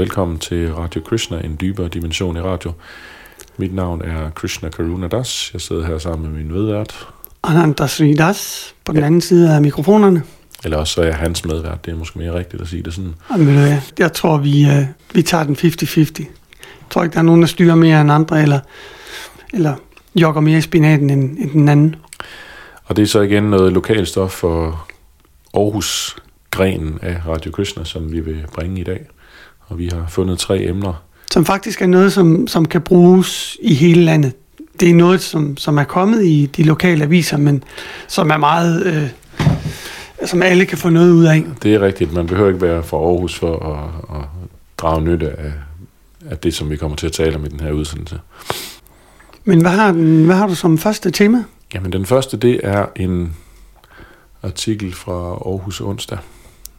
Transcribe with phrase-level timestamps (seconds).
[0.00, 2.72] Velkommen til Radio Krishna, en dybere dimension i radio.
[3.56, 5.50] Mit navn er Krishna Karuna Das.
[5.52, 7.08] Jeg sidder her sammen med min medvært.
[7.42, 7.86] Ananda
[8.18, 10.22] Das på den anden side af mikrofonerne.
[10.64, 11.84] Eller også så er jeg hans medvært.
[11.84, 13.14] Det er måske mere rigtigt at sige det sådan.
[13.32, 16.20] Jamen, hvad, Jeg tror, vi, øh, vi tager den 50-50.
[16.20, 16.26] Jeg
[16.90, 18.60] tror ikke, der er nogen, der styrer mere end andre, eller,
[19.52, 19.74] eller
[20.14, 21.96] jogger mere i spinaten end, end den anden.
[22.84, 24.86] Og det er så igen noget lokalstof for
[25.54, 26.16] Aarhus
[26.50, 29.06] grenen af Radio Krishna, som vi vil bringe i dag.
[29.70, 31.02] Og vi har fundet tre emner.
[31.32, 34.32] Som faktisk er noget, som, som kan bruges i hele landet.
[34.80, 37.64] Det er noget, som, som er kommet i de lokale aviser, men
[38.08, 38.86] som er meget...
[38.86, 39.08] Øh,
[40.26, 41.44] som alle kan få noget ud af.
[41.62, 42.12] Det er rigtigt.
[42.12, 44.24] Man behøver ikke være fra Aarhus for at, at
[44.78, 45.52] drage nytte af,
[46.30, 48.20] af det, som vi kommer til at tale om i den her udsendelse.
[49.44, 51.44] Men hvad har, den, hvad har du som første tema?
[51.74, 53.36] Jamen, den første, det er en
[54.42, 56.18] artikel fra Aarhus onsdag,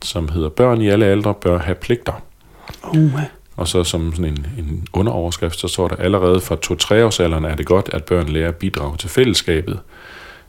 [0.02, 2.22] som hedder Børn i alle aldre bør have pligter.
[2.84, 3.22] Uh,
[3.56, 6.56] Og så som sådan en, en underoverskrift, så står der allerede fra
[7.02, 9.80] 2-3 årsalderen er det godt, at børn lærer at bidrage til fællesskabet,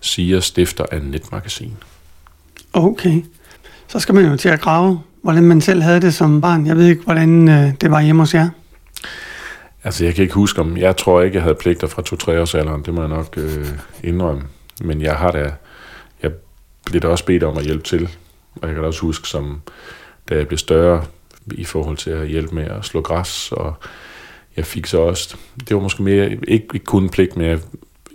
[0.00, 1.76] siger stifter af Netmagasin.
[2.72, 3.24] okay.
[3.88, 6.66] Så skal man jo til at grave, hvordan man selv havde det som barn.
[6.66, 8.48] Jeg ved ikke, hvordan øh, det var hjemme hos jer.
[9.84, 12.02] Altså, jeg kan ikke huske om, jeg tror ikke, jeg havde pligter fra
[12.36, 13.66] 2-3 årsalderen, det må jeg nok øh,
[14.04, 14.42] indrømme.
[14.80, 15.52] Men jeg har da,
[16.22, 16.30] jeg
[16.84, 18.08] blev da også bedt om at hjælpe til.
[18.54, 19.60] Og jeg kan da også huske, som
[20.28, 21.04] da jeg blev større
[21.54, 23.74] i forhold til at hjælpe med at slå græs, og
[24.56, 25.36] jeg fik så også,
[25.68, 27.58] det var måske mere, ikke, ikke kun pligt, men jeg,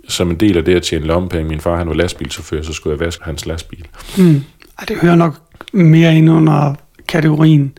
[0.08, 1.48] som en del af det at tjene lommepenge.
[1.48, 3.86] Min far, han var lastbilchauffør, så skulle jeg vaske hans lastbil.
[4.16, 4.44] Hmm.
[4.78, 5.34] Ej, det hører nok
[5.72, 6.74] mere ind under
[7.08, 7.72] kategorien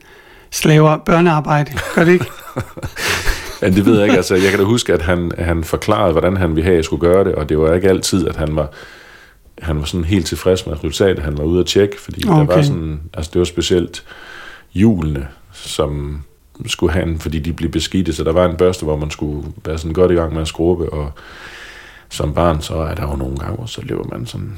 [0.52, 1.72] slaver, børnearbejde.
[1.96, 2.26] Gør det ikke?
[3.62, 4.16] Men det ved jeg ikke.
[4.16, 6.86] Altså, jeg kan da huske, at han, han forklarede, hvordan han ville have, at jeg
[6.86, 8.72] skulle gøre det, og det var ikke altid, at han var,
[9.62, 11.24] han var sådan helt tilfreds med resultatet.
[11.24, 12.40] Han var ude at tjekke, fordi okay.
[12.40, 14.04] der var sådan, altså det var specielt
[14.74, 15.28] hjulene,
[15.64, 16.22] som
[16.66, 19.78] skulle han, fordi de blev beskidte, så der var en børste, hvor man skulle være
[19.78, 21.12] sådan godt i gang med at skrubbe, og
[22.10, 24.52] som barn, så er der jo nogle gange, hvor så lever man sådan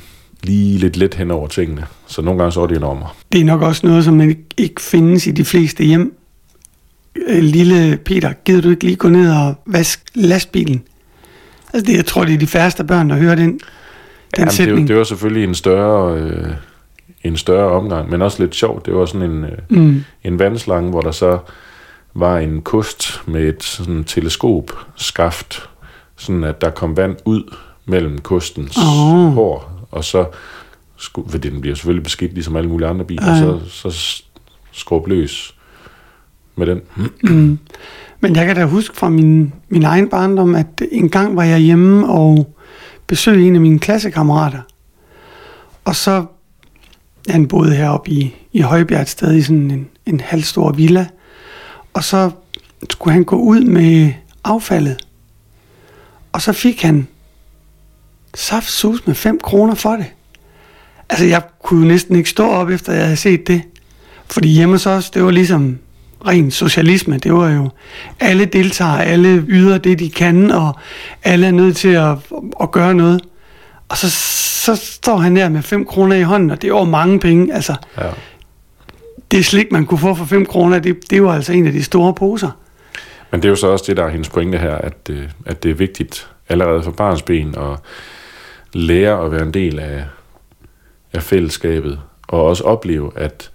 [0.44, 1.85] lige lidt let hen over tingene.
[2.07, 3.16] Så nogle gange så er det enormer.
[3.31, 6.16] Det er nok også noget, som ikke, ikke findes i de fleste hjem.
[7.28, 10.84] Øh, Lille Peter, gider du ikke lige gå ned og vaske lastbilen?
[11.73, 13.59] Altså det, jeg tror, det er de færreste børn, der hører den, den
[14.38, 14.79] Jamen, det, sætning.
[14.79, 16.47] var- det var selvfølgelig en større, øh,
[17.24, 18.86] en større omgang, men også lidt sjovt.
[18.86, 20.04] Det var sådan en, øh, Mm.
[20.24, 21.40] en vandslange, hvor der så
[22.14, 25.70] var en kost med et sådan teleskop skaft,
[26.18, 27.56] sådan at der kom vand ud
[27.86, 29.34] mellem kostens oh.
[29.34, 30.26] hår, og så
[30.98, 33.40] skulle, fordi den bliver selvfølgelig beskidt ligesom alle mulige andre biler, Ja.
[33.70, 34.22] så, så
[34.72, 35.56] skrub løs
[36.56, 36.82] med den.
[37.24, 37.59] Mm.
[38.20, 41.59] Men jeg kan da huske fra min, min egen barndom, at en gang var jeg
[41.59, 42.56] hjemme og
[43.08, 44.59] besøgte en af mine klassekammerater.
[45.86, 46.26] Og så,
[47.30, 51.08] han boede heroppe i, i Højbjerg et sted i sådan en, en halvstor villa.
[51.94, 52.32] Og så
[52.90, 55.08] skulle han gå ud med affaldet.
[56.32, 57.08] Og så fik han
[58.34, 60.06] saftsus med 5 kroner for det.
[61.09, 63.62] Altså, jeg kunne næsten ikke stå op, efter jeg havde set det.
[64.26, 65.78] Fordi hjemme så også, det var ligesom
[66.28, 67.18] ren socialisme.
[67.18, 67.70] Det var jo,
[68.20, 70.76] alle deltager, alle yder det, de kan, og
[71.24, 72.16] alle er nødt til at,
[72.62, 73.22] at gøre noget.
[73.91, 74.09] Og så,
[74.66, 77.53] så står han der med 5 kroner i hånden, og det er jo mange penge.
[77.53, 78.09] Altså, Ja.
[79.31, 81.84] det slik, man kunne få for 5 kroner, det, det var altså en af de
[81.84, 82.52] store poser.
[83.31, 85.63] Men det er jo så også det, der er hendes pointe her, at, øh, at
[85.63, 87.79] det er vigtigt allerede fra barns ben at
[88.74, 90.06] lære at være en del af,
[91.13, 93.52] af fællesskabet, og også opleve, at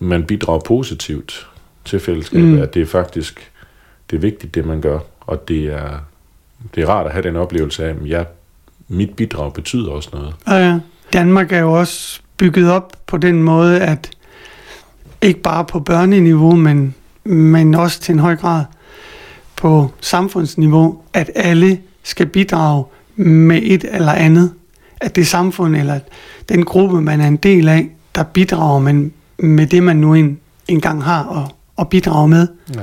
[0.00, 1.46] man bidrager positivt
[1.84, 2.62] til fællesskabet, mm.
[2.62, 3.52] at det er faktisk
[4.10, 5.98] det er vigtigt, det man gør, og det er,
[6.74, 8.26] det er rart at have den oplevelse af, at jeg,
[8.88, 10.34] mit bidrag betyder også noget.
[10.46, 10.78] Og ja,
[11.12, 14.10] Danmark er jo også bygget op på den måde, at
[15.22, 16.94] ikke bare på børneniveau, men,
[17.24, 18.64] men også til en høj grad
[19.56, 22.84] på samfundsniveau, at alle skal bidrage
[23.16, 24.52] med et eller andet.
[25.00, 26.00] At det samfund eller
[26.48, 30.38] den gruppe, man er en del af, der bidrager man med det, man nu en,
[30.68, 32.48] engang har at, at bidrage med.
[32.74, 32.80] Ja.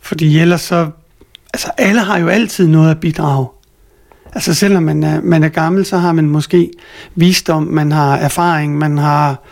[0.00, 0.90] Fordi ellers så...
[1.54, 3.46] Altså, alle har jo altid noget at bidrage.
[4.34, 6.70] Altså, selvom man er, man er gammel, så har man måske
[7.14, 9.42] visdom, man har erfaring, man har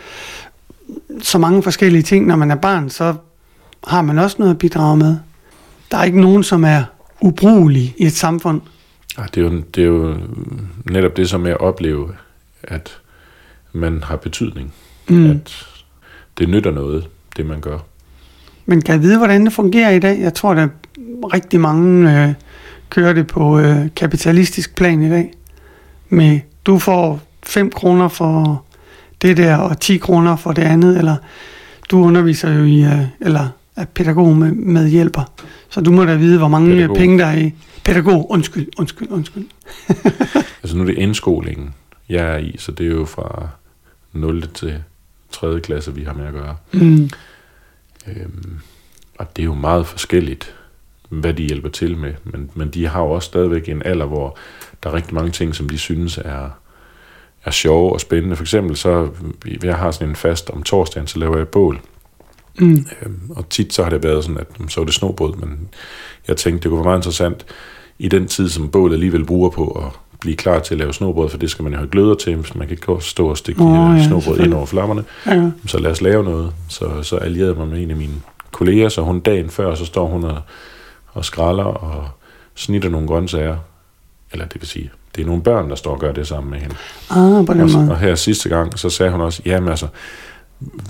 [1.21, 2.25] så mange forskellige ting.
[2.27, 3.15] Når man er barn, så
[3.87, 5.17] har man også noget at bidrage med.
[5.91, 6.83] Der er ikke nogen, som er
[7.21, 8.61] ubrugelig i et samfund.
[9.17, 10.15] Ja, det, er jo, det er jo
[10.85, 12.09] netop det, som er at opleve,
[12.63, 12.97] at
[13.73, 14.73] man har betydning.
[15.09, 15.29] Mm.
[15.29, 15.65] At
[16.37, 17.07] det nytter noget,
[17.37, 17.79] det man gør.
[18.65, 20.19] Men kan jeg vide, hvordan det fungerer i dag?
[20.19, 20.67] Jeg tror, der er
[21.33, 22.33] rigtig mange øh,
[22.93, 25.33] kører det på øh, kapitalistisk plan i dag.
[26.09, 28.65] Med, du får 5 kroner for
[29.21, 31.15] det der, og 10 kroner for det andet, eller
[31.91, 35.31] du underviser jo i, øh, eller er pædagog med, med hjælper,
[35.69, 36.97] så du må da vide, hvor mange Pædagog.
[36.97, 37.53] penge der er i.
[37.85, 39.45] Pædagog, undskyld, undskyld, undskyld.
[40.63, 41.73] Altså nu er det indskolingen,
[42.09, 43.47] jeg er i, så det er jo fra
[44.13, 44.47] 0.
[44.53, 44.83] til
[45.31, 45.59] 3.
[45.59, 46.55] klasse, vi har med at gøre.
[46.71, 47.09] Mm.
[48.07, 48.59] Øhm,
[49.19, 50.53] og det er jo meget forskelligt,
[51.19, 52.13] hvad de hjælper til med.
[52.23, 54.37] Men, men de har jo også stadigvæk en alder, hvor
[54.83, 56.49] der er rigtig mange ting, som de synes er,
[57.45, 58.35] er sjove og spændende.
[58.35, 59.09] For eksempel så,
[59.63, 61.79] jeg har sådan en fast om torsdagen, så laver jeg bål.
[62.59, 62.85] Mm.
[63.01, 65.69] Øhm, og tit så har det været sådan, at så var det snobrød, men
[66.27, 67.45] jeg tænkte, det kunne være meget interessant
[67.99, 71.29] i den tid, som bålet alligevel bruger på at blive klar til at lave snobrød,
[71.29, 73.61] for det skal man jo have gløder til, så man kan ikke stå og stikke
[73.61, 75.03] oh, ja, snobrød ind over flammerne.
[75.25, 75.49] Ja.
[75.67, 76.53] Så lad os lave noget.
[76.69, 78.13] Så, så allierede jeg mig med en af mine
[78.51, 80.41] kolleger, så hun dagen før, så står hun og,
[81.13, 82.07] og skralder og
[82.55, 83.57] snitter nogle grøntsager.
[84.31, 86.59] Eller det vil sige, det er nogle børn, der står og gør det sammen med
[86.59, 86.75] hende.
[87.09, 87.91] Ah, på den Og, måde.
[87.91, 89.87] og her sidste gang, så sagde hun også, jamen altså,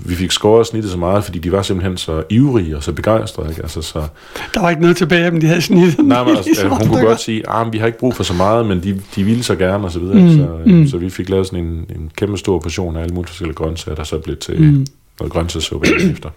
[0.06, 2.92] vi fik skåret og snittet så meget, fordi de var simpelthen så ivrige og så
[2.92, 3.48] begejstrede.
[3.48, 3.62] Ikke?
[3.62, 4.06] Altså, så,
[4.54, 6.06] Der var ikke noget tilbage af dem, de havde snittet.
[6.06, 8.34] nej, men, altså, små hun kunne godt sige, at vi har ikke brug for så
[8.34, 10.20] meget, men de, de ville så gerne og så videre.
[10.20, 10.72] Mm, så, mm.
[10.72, 10.86] mm.
[10.86, 13.96] så vi fik lavet sådan en, en kæmpe stor portion af alle mulige forskellige grøntsager,
[13.96, 14.86] der så blev til mm.
[15.20, 16.30] noget grøntsagssuppe efter.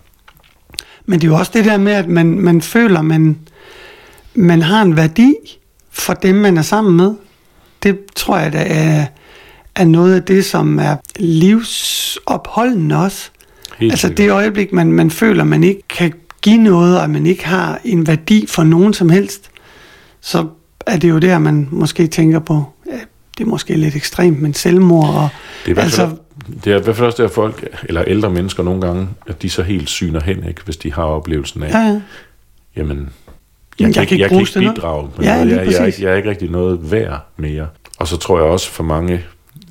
[1.06, 3.38] Men det er jo også det der med, at man, man føler, man,
[4.38, 5.36] man har en værdi
[5.90, 7.14] for dem, man er sammen med.
[7.84, 9.06] Det tror jeg, der er,
[9.76, 13.30] er noget af det, som er livsopholdende også.
[13.78, 17.48] Helt altså det øjeblik, man, man føler, man ikke kan give noget, og man ikke
[17.48, 19.50] har en værdi for nogen som helst,
[20.22, 20.48] så
[20.86, 23.00] er det jo der, man måske tænker på, ja,
[23.38, 25.30] det er måske lidt ekstremt, men selvmord og...
[25.66, 26.18] Det er, hvert fald, altså,
[26.64, 29.50] det er i hvert fald også der folk, eller ældre mennesker nogle gange, at de
[29.50, 32.02] så helt syner hen, ikke, hvis de har oplevelsen af, ja, ja.
[32.76, 33.10] jamen,
[33.80, 34.76] Jeg kan ikke jeg kan ikke til noget.
[34.76, 35.52] bidrage med Ja, noget.
[35.58, 37.68] Jeg, jeg, ikke, jeg er ikke rigtig noget værd mere.
[37.98, 39.26] Og så tror jeg også for mange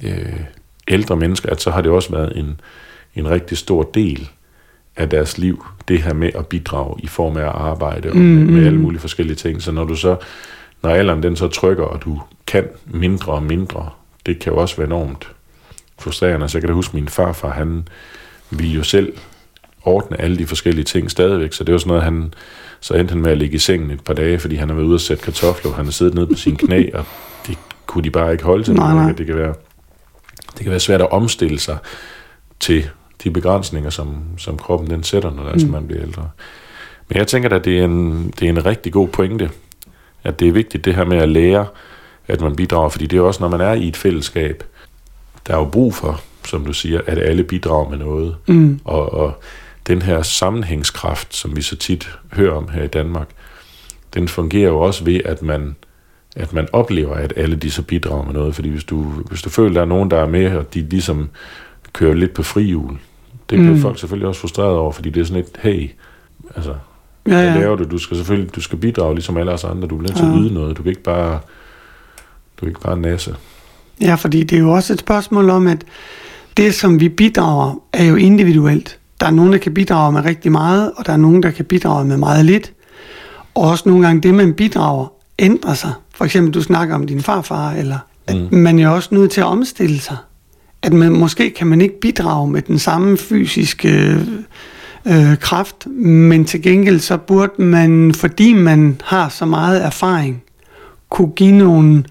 [0.05, 0.41] øh,
[0.89, 2.61] ældre mennesker, at så har det også været en,
[3.15, 4.29] en rigtig stor del
[4.97, 8.25] af deres liv, det her med at bidrage i form af at arbejde og med,
[8.45, 8.67] Mm, med mm.
[8.67, 9.63] alle mulige forskellige ting.
[9.63, 10.17] Så når du så,
[10.83, 13.89] når alderen den så trykker, og du kan mindre og mindre,
[14.27, 15.29] det kan jo også være enormt
[15.99, 16.49] frustrerende.
[16.49, 17.89] Så jeg kan da huske, min farfar, han
[18.51, 19.13] ville jo selv
[19.87, 22.35] ordne alle de forskellige ting stadigvæk, så det var sådan noget, han,
[22.81, 24.87] så endte han med at ligge i sengen et par dage, fordi han har været
[24.87, 27.05] ude og sætte kartofler, og han har siddet nede på sine knæ, og
[27.47, 28.75] det kunne de bare ikke holde til.
[28.75, 29.13] Nej, nej.
[29.13, 29.55] Det kan være,
[30.53, 31.79] det kan være svært at omstille sig
[32.61, 32.85] til
[33.25, 35.73] de begrænsninger, som, som kroppen den sætter, når altså, Mm.
[35.73, 36.29] man bliver ældre.
[37.09, 39.51] Men jeg tænker at det er, en, det er en rigtig god pointe,
[40.25, 41.67] at det er vigtigt det her med at lære,
[42.29, 44.65] at man bidrager, fordi det er også, når man er i et fællesskab,
[45.47, 48.37] der er jo brug for, som du siger, at alle bidrager med noget.
[48.49, 49.43] Mm, Og, og
[49.87, 53.29] den her sammenhængskraft, som vi så tit hører om her i Danmark,
[54.15, 55.77] den fungerer jo også ved, at man,
[56.37, 58.55] at man oplever, at alle de så bidrager med noget.
[58.55, 60.81] Fordi hvis du, hvis du føler, at der er nogen, der er med, og de
[60.89, 61.29] ligesom
[61.93, 62.99] kører lidt på frihjul,
[63.51, 63.81] det bliver Mm.
[63.81, 65.91] folk selvfølgelig også frustreret over, fordi det er sådan et, hey,
[66.57, 66.71] altså,
[67.27, 67.59] ja, hvad ja.
[67.61, 67.85] laver du?
[67.85, 69.89] Du skal selvfølgelig du skal bidrage ligesom alle os andre.
[69.89, 70.37] Du bliver nødt til at Ja.
[70.39, 70.77] yde noget.
[70.77, 71.33] Du kan ikke bare,
[72.57, 73.37] du kan ikke bare nasse.
[74.01, 75.85] Ja, fordi det er jo også et spørgsmål om, at
[76.57, 78.99] det, som vi bidrager, er jo individuelt.
[79.21, 81.65] Der er nogen, der kan bidrage med rigtig meget, og der er nogen, der kan
[81.65, 82.73] bidrage med meget lidt.
[83.55, 85.93] Og også nogle gange det, man bidrager, ændrer sig.
[86.15, 88.59] For eksempel, du snakker om din farfar, eller at Mm.
[88.59, 90.17] man er også nødt til at omstille sig.
[90.83, 94.19] At man, måske kan man ikke bidrage med den samme fysiske
[95.07, 100.43] øh, kraft, men til gengæld så burde man, fordi man har så meget erfaring,
[101.11, 102.05] kunne give nogle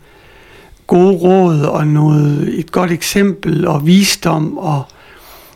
[0.88, 4.84] gode råd og noget, et godt eksempel og visdom, og,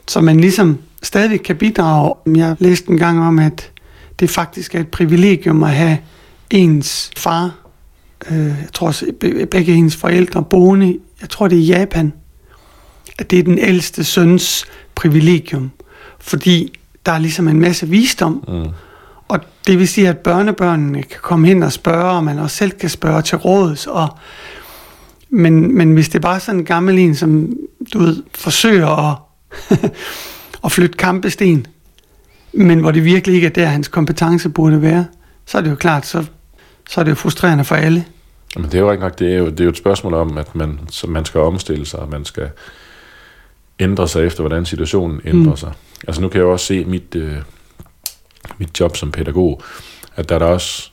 [0.08, 2.14] så man ligesom stadig kan bidrage.
[2.36, 3.72] Jeg læste en gang om, at
[4.20, 5.98] det faktisk er et privilegium at have
[6.50, 7.52] ens far,
[8.32, 12.14] øh, jeg tror også be- begge ens forældre boende, jeg tror det er i Japan,
[13.20, 14.66] at det er den ældste søns
[14.96, 15.72] privilegium,
[16.20, 18.66] fordi der er ligesom en masse visdom, Mm.
[19.28, 22.72] og det vil sige, at børnebørnene kan komme hen og spørge, og man også selv
[22.72, 23.88] kan spørge til råds.
[23.88, 24.08] Og,
[25.30, 27.50] men, men hvis det er bare sådan en gammel en, som
[27.94, 29.18] du ved, forsøger at,
[30.64, 31.68] at flytte kampesten,
[32.54, 35.06] men hvor det virkelig ikke er der, hans kompetence burde være,
[35.46, 36.26] så er det jo klart, så,
[36.90, 38.06] så er det jo frustrerende for alle.
[38.56, 40.38] Men det er jo ikke nok, det er jo, det er jo et spørgsmål om,
[40.38, 42.50] at man, så man skal omstille sig, og man skal
[43.80, 45.58] ændre sig efter, hvordan situationen ændrer Mm.
[45.58, 45.72] sig.
[46.08, 47.36] Altså nu kan jeg jo også se mit, øh,
[48.58, 49.62] mit job som pædagog,
[50.16, 50.90] at der er der også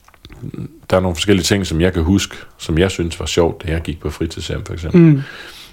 [0.90, 3.73] der er nogle forskellige ting, som jeg kan huske, som jeg synes var sjovt, da
[3.73, 5.00] jeg gik på fritidshjem for eksempel.
[5.00, 5.23] Mm.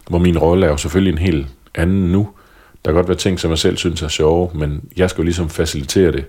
[0.09, 2.29] Hvor min rolle er jo selvfølgelig en helt anden nu.
[2.85, 5.23] Der kan godt være ting, som jeg selv synes er sjove, men jeg skal jo
[5.23, 6.25] ligesom facilitere det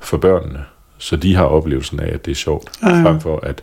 [0.00, 0.58] for børnene,
[0.98, 3.02] så de har oplevelsen af, at det er sjovt, Ja, ja.
[3.04, 3.62] frem for at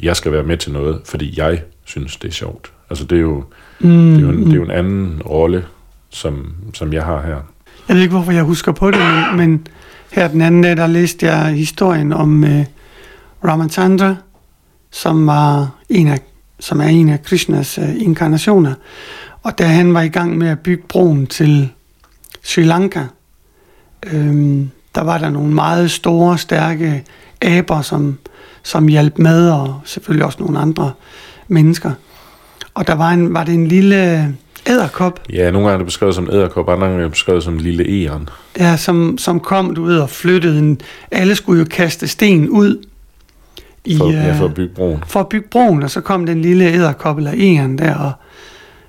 [0.00, 2.72] jeg skal være med til noget, fordi jeg synes, det er sjovt.
[2.90, 3.44] Altså det er jo,
[3.80, 3.88] Mm.
[3.90, 5.64] det er jo, en, det er jo en anden rolle,
[6.10, 7.36] som, som jeg har her.
[7.88, 9.66] Jeg ved ikke, hvorfor jeg husker på det, men, men
[10.12, 12.64] her den anden dag, der læste jeg historien om øh,
[13.44, 14.14] Ramachandra,
[14.90, 16.18] som, var en af,
[16.60, 18.74] som er en af Krishnas øh, inkarnationer.
[19.44, 21.68] Og da han var i gang med at bygge broen til
[22.42, 23.00] Sri Lanka,
[24.12, 24.60] øh,
[24.94, 27.04] der var der nogle meget store, stærke
[27.42, 28.18] aber, som,
[28.62, 30.92] som hjalp med, og selvfølgelig også nogle andre
[31.48, 31.90] mennesker.
[32.74, 34.34] Og der var, en, var det en lille
[34.66, 37.58] æderkop, Ja, nogle gange er det beskrevet som æderkop, andre gange er det beskrevet som
[37.58, 38.28] lille æren.
[38.58, 40.80] ja, som, som kom, du ved, og flyttede en...
[41.10, 42.84] Alle skulle jo kaste sten ud
[43.84, 45.04] i, For, ja, for øh, at bygge broen.
[45.06, 48.12] for at bygge broen, og så kom den lille æderkop eller egern der, og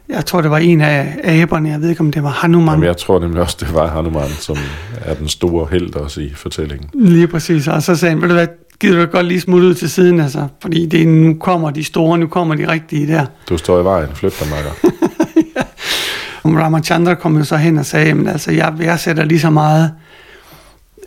[0.10, 2.74] jeg tror, det var en af aberne, jeg ved ikke, om det var Hanuman.
[2.74, 4.58] Jamen, jeg tror nemlig også, det var Hanuman, som
[5.02, 6.90] er den store held også i fortællingen.
[6.94, 8.48] Lige præcis, og så sagde han, ved du hvad,
[8.80, 12.18] gider du godt lige smutte ud til siden, altså, fordi det nu kommer de store,
[12.18, 13.26] nu kommer de rigtige der.
[13.50, 14.72] Du står i vejen, flyt dig, makker.
[16.44, 19.92] Og Ramachandra kom jo så hen og sagde, jamen altså, jeg værdsætter lige så meget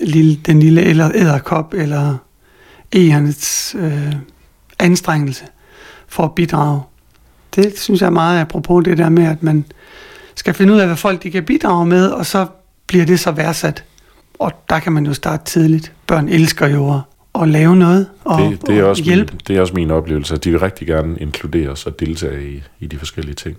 [0.01, 2.17] lille, den lille eller æderkop eller
[2.93, 4.13] egernes øh,
[4.79, 5.45] anstrengelse
[6.09, 6.81] for at bidrage.
[7.63, 9.65] Det synes jeg er meget apropos det der med, at man
[10.35, 12.47] skal finde ud af, hvad folk de kan bidrage med, og så
[12.87, 13.85] bliver det så værdsat.
[14.39, 15.93] Og der kan man jo starte tidligt.
[16.07, 17.01] Børn elsker jo at,
[17.43, 19.33] at lave noget og, Det, det, er og også hjælpe.
[19.33, 22.63] min, det er også min oplevelse, at de vil rigtig gerne inkluderes og deltage i,
[22.81, 23.57] i de forskellige ting.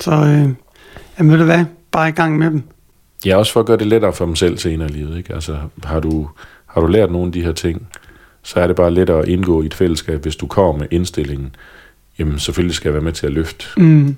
[0.00, 0.48] Så øh,
[1.18, 2.62] jamen, ved du hvad, bare i gang med dem.
[3.26, 5.16] Ja, også for at gøre det lettere for dem selv senere i livet.
[5.16, 5.34] Ikke?
[5.34, 6.28] Altså, har, du,
[6.66, 7.88] har du lært nogle af de her ting,
[8.42, 11.54] så er det bare lettere at indgå i et fællesskab, hvis du kommer med indstillingen.
[12.18, 14.16] Jamen, selvfølgelig skal jeg være med til at løfte Mm.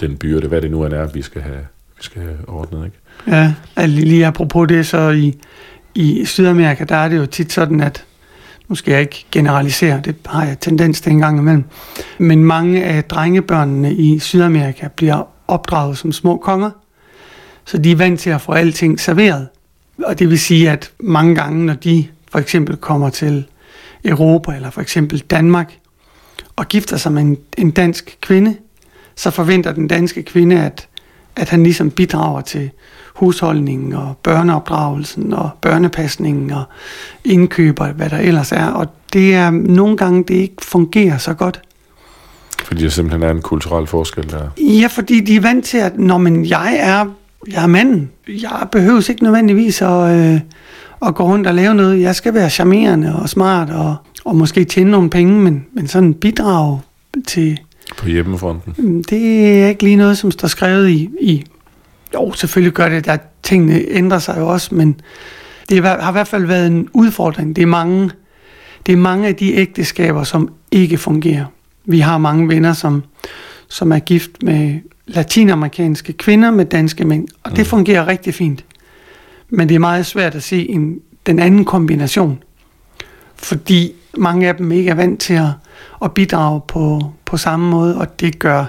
[0.00, 2.84] den byrde, hvad det nu end er, vi skal have, vi skal have ordnet.
[2.84, 2.96] Ikke?
[3.26, 5.38] Ja, altså lige apropos det, så i,
[5.94, 8.04] i Sydamerika, der er det jo tit sådan, at
[8.68, 11.64] nu skal jeg ikke generalisere, det har jeg tendens til en gang imellem,
[12.18, 16.70] men mange af drengebørnene i Sydamerika bliver opdraget som små konger,
[17.64, 19.48] så de er vant til at få alting serveret.
[20.04, 23.44] Og det vil sige, at mange gange, når de for eksempel kommer til
[24.04, 25.72] Europa, eller for eksempel Danmark,
[26.56, 28.56] og gifter sig med en, en dansk kvinde,
[29.16, 30.88] så forventer den danske kvinde, at,
[31.36, 32.70] at han ligesom bidrager til
[33.14, 36.64] husholdningen og børneopdragelsen og børnepasningen og
[37.24, 38.66] indkøb og hvad der ellers er.
[38.66, 41.60] Og det er nogle gange, det ikke fungerer så godt.
[42.64, 44.48] Fordi der simpelthen er en kulturel forskel der.
[44.58, 47.06] Ja, fordi de er vant til, at når man, jeg er,
[47.52, 50.40] jeg er manden, jeg behøves ikke nødvendigvis at, øh,
[51.06, 52.00] at gå rundt og lave noget.
[52.00, 56.14] Jeg skal være charmerende og smart og, og måske tjene nogle penge, men, men sådan
[56.14, 56.78] bidrag
[57.26, 57.60] til,
[57.98, 58.74] På hjemmefronten.
[58.78, 61.08] Mm, Det er ikke lige noget, som står skrevet i...
[61.20, 61.44] i
[62.14, 65.00] jo, selvfølgelig gør det, at tingene ændrer sig jo også, men
[65.68, 67.56] det har i hvert fald været en udfordring.
[67.56, 68.10] Det er mange,
[68.86, 71.44] det er mange af de ægteskaber, som ikke fungerer.
[71.84, 73.02] Vi har mange venner, som,
[73.68, 77.64] som er gift med latinamerikanske kvinder med danske mænd, og det Mm.
[77.64, 78.64] fungerer rigtig fint.
[79.48, 82.42] Men det er meget svært at se en, den anden kombination,
[83.36, 85.50] fordi mange af dem ikke er vant til at,
[86.04, 88.64] at bidrage på, på samme måde, og det gør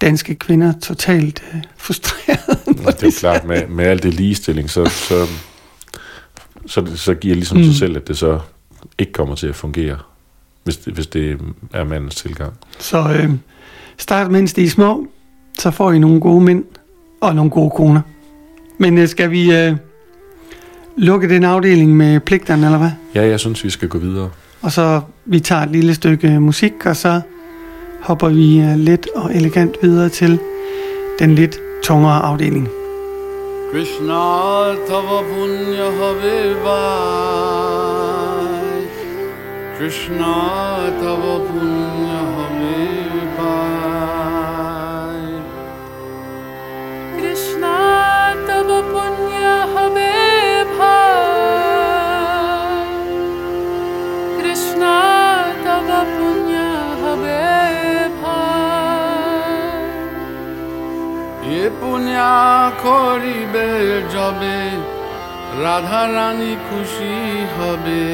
[0.00, 2.58] danske kvinder totalt øh, frustreret.
[2.66, 5.26] Det er jo klart, med, med alt det ligestilling, så, så,
[6.66, 7.58] så, så giver ligesom.
[7.58, 7.64] Mm.
[7.64, 8.38] sig selv, at det så
[8.98, 9.98] ikke kommer til at fungere,
[10.64, 11.40] hvis det, hvis det
[11.72, 12.52] er mandens tilgang.
[12.78, 13.30] Så øh,
[13.96, 15.06] start mens de er små,
[15.58, 16.64] så får I nogle gode mænd
[17.20, 18.00] og nogle gode koner.
[18.78, 19.76] Men øh, skal vi øh,
[20.96, 22.90] lukke den afdeling med pligterne, eller hvad?
[23.14, 24.30] Ja, jeg synes, vi skal gå videre
[24.62, 27.20] og så vi tager et lille stykke musik, og så
[28.00, 30.38] hopper vi øh, let og elegant videre til
[31.18, 32.68] den lidt tungere afdeling.
[33.72, 36.80] Krishna tava punya havivai
[39.78, 40.34] Krishna
[41.00, 43.70] tava punya havivai
[47.18, 47.74] Krishna
[48.46, 49.19] tava punya
[61.60, 62.16] এ পুণ্য
[62.82, 63.70] করিবে
[64.14, 64.58] যবে,
[65.62, 67.14] রাধা রানী খুশি
[67.56, 68.04] হবে।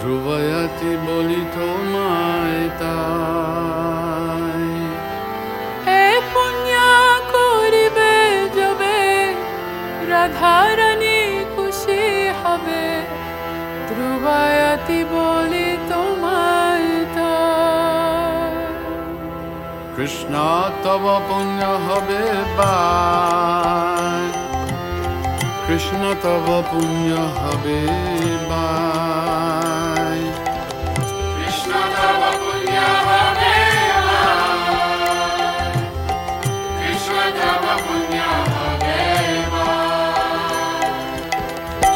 [0.00, 4.68] ধ্রুবয়াতি বলি তোমায় তাই।
[5.86, 6.70] হে পুণ্য
[7.34, 8.14] করিবে
[8.58, 8.98] যবে
[10.08, 11.20] রাধারানী
[11.54, 12.02] খুশি
[12.40, 12.84] হবে।
[13.88, 16.59] ধ্রুবায়াতি বলি তোমায়
[20.00, 20.38] कृष्ण
[20.84, 22.20] तव पुण्य हवे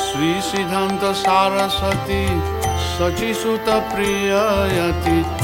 [0.04, 2.23] श्रीसिद्धान्त सारस्वती
[2.90, 5.43] सचीसुत प्रियति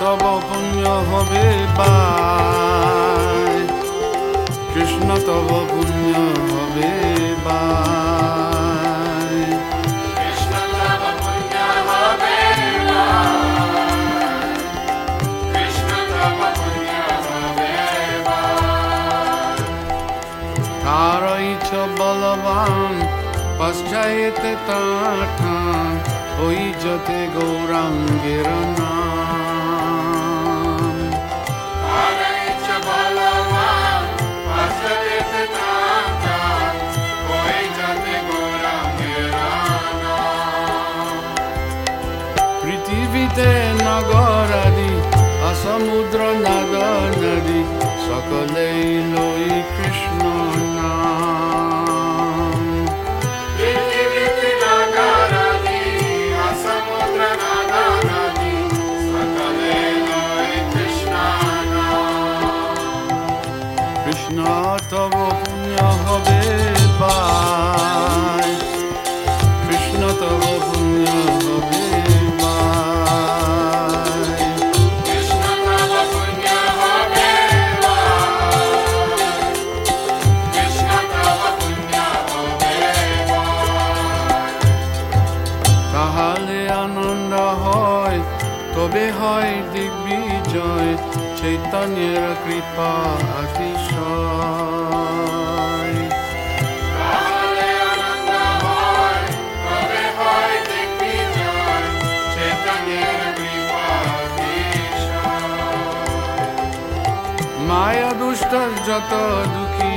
[0.00, 1.44] তব পুণ্য হবে
[1.78, 1.94] বা
[4.72, 6.14] কৃষ্ণ তব পুণ্য
[6.48, 6.90] হবে
[7.44, 7.60] বা
[21.98, 22.92] বলবান
[23.58, 25.58] পশ্চায়েতে তাঠা
[26.40, 29.17] ওই যতে গৌরাঙ্গের না
[48.28, 48.77] chocolate.
[91.68, 92.92] Chaitanya Kripa
[107.68, 108.52] মায়া দুষ্ট
[108.88, 109.12] যত
[109.54, 109.94] দুঃখী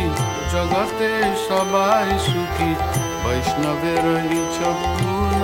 [0.51, 1.12] জগতে
[1.47, 2.71] সবাই সুখী
[3.23, 5.41] বৈষ্ণবের ইচ্ছা পূর্ণ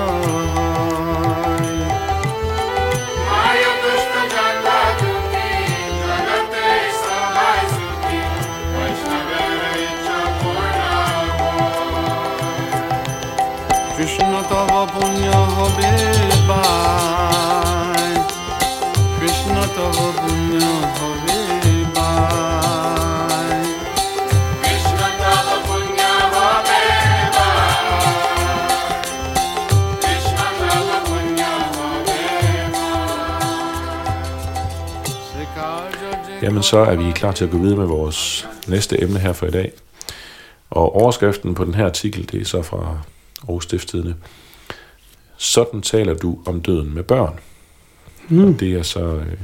[14.07, 15.93] কৃষ্ণ তব পুণ্য হবে
[16.49, 18.12] বাই
[19.17, 20.62] কৃষ্ণ তব পুণ্য
[20.99, 21.38] হবে
[21.97, 22.23] by
[24.62, 26.81] Krishna Tava Punya Habe
[30.03, 32.19] Krishna Tava Punya Habe
[35.31, 36.11] Se karjo
[36.43, 39.47] Jamen så er vi klar til at gå videre med vores næste emne her for
[39.47, 39.73] i dag.
[40.71, 42.99] Og overskriften på den her artikel, det er så fra
[43.48, 44.16] Aarhus Stiftstidende.
[45.38, 47.40] Sådan taler du om døden med børn.
[48.30, 48.54] Mm.
[48.54, 49.38] Og det er så øh,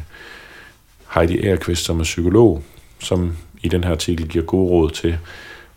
[1.13, 2.63] Heidi Erqvist, som er psykolog,
[2.99, 5.17] som i den her artikel giver gode råd til,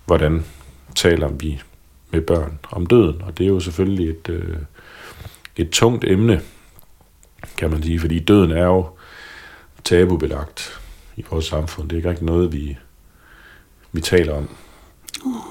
[0.07, 0.45] hvordan
[0.95, 1.63] taler vi
[2.11, 3.23] med børn om døden.
[3.23, 4.57] Og det er jo selvfølgelig et, øh,
[5.57, 6.41] et tungt emne,
[7.57, 8.89] kan man sige, fordi døden er jo
[9.85, 10.81] tabubelagt
[11.17, 11.89] i vores samfund.
[11.89, 12.77] Det er ikke rigtig noget, vi,
[13.93, 14.49] vi taler om.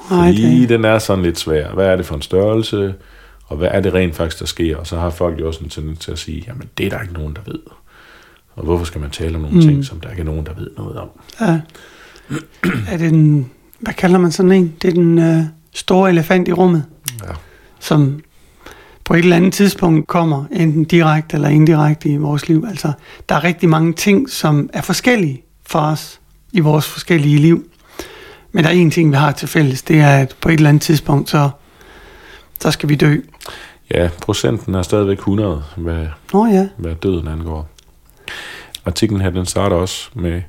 [0.07, 1.69] Fordi det, den er sådan lidt svær.
[1.73, 2.93] Hvad er det for en størrelse?
[3.45, 4.77] Og hvad er det rent faktisk, der sker?
[4.77, 7.01] Og så har folk jo også en tendens til at sige, jamen det er der
[7.01, 7.59] ikke nogen, der ved.
[8.55, 9.61] Og hvorfor skal man tale om nogle mm.
[9.61, 11.09] ting, som der ikke er nogen, der ved noget om?
[11.41, 11.59] ja.
[12.91, 14.75] er det den, hvad kalder man sådan en?
[14.81, 16.83] Det er den øh, store elefant i rummet,
[17.23, 17.33] Ja.
[17.79, 18.19] som
[19.03, 22.65] på et eller andet tidspunkt kommer, enten direkte eller indirekte i vores liv.
[22.69, 22.91] Altså,
[23.29, 26.19] der er rigtig mange ting, som er forskellige for os
[26.51, 27.65] i vores forskellige liv.
[28.55, 30.69] Men der er en ting, vi har til fælles, det er, at på et eller
[30.69, 31.49] andet tidspunkt, så,
[32.59, 33.17] så skal vi dø.
[33.91, 37.67] ja, procenten er stadigvæk 100, hvad, Nå ja, hvad døden angår.
[38.85, 40.41] Artiklen her, den starter også med,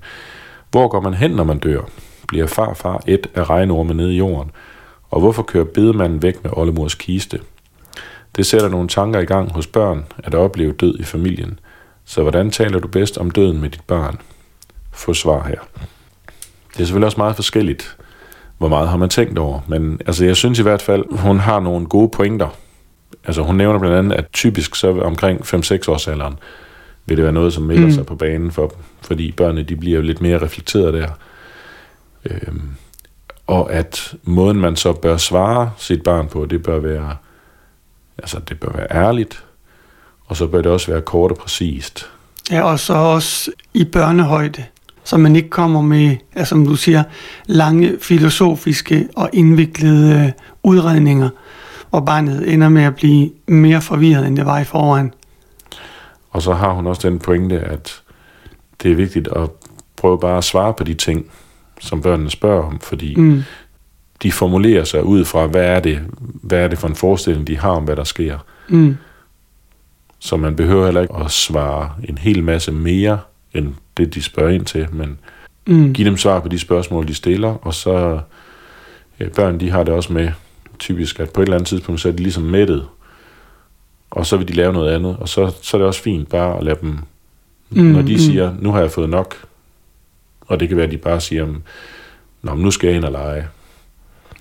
[0.70, 1.80] hvor går man hen, når man dør?
[2.28, 4.50] Bliver farfar et af regnorme nede i jorden?
[5.10, 7.40] Og hvorfor kører bedemanden væk med oldemors kiste?
[8.36, 11.58] Det sætter nogle tanker i gang hos børn at opleve død i familien.
[12.04, 14.20] Så hvordan taler du bedst om døden med dit barn?
[14.92, 15.86] Få svar her.
[16.76, 17.96] Det er selvfølgelig også meget forskelligt,
[18.58, 19.60] hvor meget har man tænkt over.
[19.68, 22.48] Men altså, jeg synes i hvert fald, hun har nogle gode pointer.
[23.24, 26.34] Altså, hun nævner blandt andet, at typisk så omkring 5-6 års alderen,
[27.06, 27.92] vil det være noget, som melder Mm.
[27.92, 31.08] sig på banen for dem, fordi børnene de bliver jo lidt mere reflekteret der.
[32.24, 32.62] Øhm,
[33.46, 37.16] og at måden, man så bør svare sit barn på, det bør være,
[38.18, 39.44] altså det bør være ærligt,
[40.26, 42.10] og så bør det også være kort og præcist.
[42.50, 44.64] Ja, og så også i børnehøjde,
[45.06, 47.02] så man ikke kommer med, ja, som du siger,
[47.46, 51.28] lange filosofiske og indviklede øh, udredninger,
[51.90, 55.14] hvor barnet ender med at blive mere forvirret, end det var i forvejen.
[56.30, 58.02] Og så har hun også den pointe, at
[58.82, 59.50] det er vigtigt at
[59.96, 61.26] prøve bare at svare på de ting,
[61.80, 63.14] som børnene spørger om, fordi.
[63.16, 63.42] Mm.
[64.22, 66.00] de formulerer sig ud fra, hvad er, det,
[66.42, 68.38] hvad er det for en forestilling, de har om, hvad der sker.
[68.68, 68.96] Mm.
[70.18, 73.18] Så man behøver heller ikke at svare en hel masse mere,
[73.54, 75.18] end det, de spørger ind til, men
[75.68, 75.92] Mm.
[75.94, 78.20] give dem svar på de spørgsmål, de stiller, og så
[79.20, 80.30] ja, børn, de har det også med
[80.78, 82.86] typisk, at på et eller andet tidspunkt, så er de ligesom mættet,
[84.10, 86.56] og så vil de lave noget andet, og så, så er det også fint bare
[86.58, 86.98] at lade dem,
[87.70, 88.18] Mm, når de mm.
[88.18, 89.34] siger, nu har jeg fået nok,
[90.40, 91.46] og det kan være, at de bare siger,
[92.42, 93.46] Nå, men nu skal jeg ind og lege,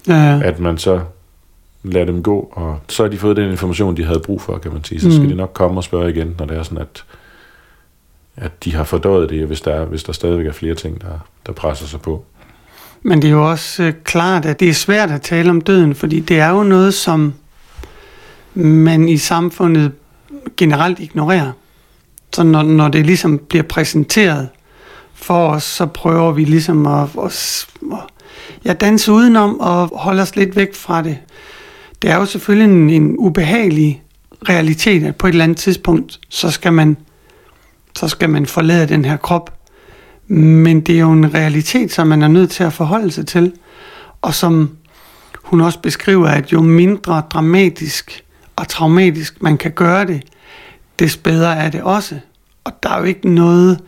[0.08, 1.02] Ja, at man så
[1.84, 4.74] lader dem gå, og så har de fået den information, de havde brug for, kan
[4.74, 5.02] man sige.
[5.02, 5.30] Så skal Mm.
[5.30, 7.04] de nok komme og spørge igen, når det er sådan, at,
[8.38, 11.52] at de har fordøjet det, hvis der, hvis der stadigvæk er flere ting, der, der
[11.52, 12.26] presser sig på.
[13.02, 15.96] Men det er jo også øh, klart, at det er svært at tale om døden,
[15.96, 17.34] fordi det er jo noget, som
[18.54, 19.92] man i samfundet
[20.58, 21.52] generelt ignorerer.
[22.34, 24.50] Så når, når det ligesom bliver præsenteret
[25.14, 28.00] for os, så prøver vi ligesom at, at, at
[28.66, 31.18] ja, danse udenom og holde os lidt væk fra det.
[32.02, 34.04] Det er jo selvfølgelig en, en ubehagelig
[34.50, 36.98] realitet, at på et eller andet tidspunkt, så skal man,
[37.96, 39.54] så skal man forlade den her krop.
[40.28, 43.54] Men det er jo en realitet, som man er nødt til at forholde sig til.
[44.22, 44.78] Og som
[45.44, 48.24] hun også beskriver, at jo mindre dramatisk
[48.56, 50.24] og traumatisk man kan gøre det,
[51.00, 52.20] des bedre er det også.
[52.64, 53.80] Og der er jo ikke noget,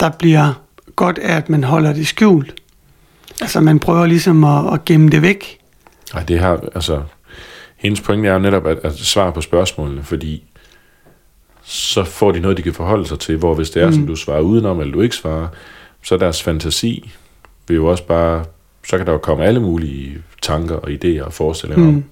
[0.00, 0.52] der bliver
[0.96, 2.54] godt af, at man holder det skjult.
[3.40, 5.58] Altså man prøver ligesom at, at gemme det væk.
[6.14, 7.02] Nej, det har, altså,
[7.76, 10.44] hendes pointe er jo netop at, at svare på spørgsmålene, fordi
[11.68, 13.92] så får de noget, de kan forholde sig til, hvor hvis det er, mm.
[13.92, 15.48] som du svarer udenom, eller du ikke svarer,
[16.02, 17.12] så er deres fantasi
[17.68, 18.44] vil jo også bare,
[18.88, 21.96] så kan der jo komme alle mulige tanker og idéer og forestillinger mm.
[21.96, 22.04] om,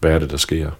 [0.00, 0.70] hvad er det, der sker.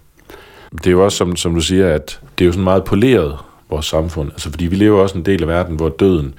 [0.73, 3.39] Det er jo også, som, som du siger, at det er jo sådan meget poleret,
[3.71, 4.31] vores samfund.
[4.33, 6.35] Altså, fordi vi lever også en del af verden, hvor døden,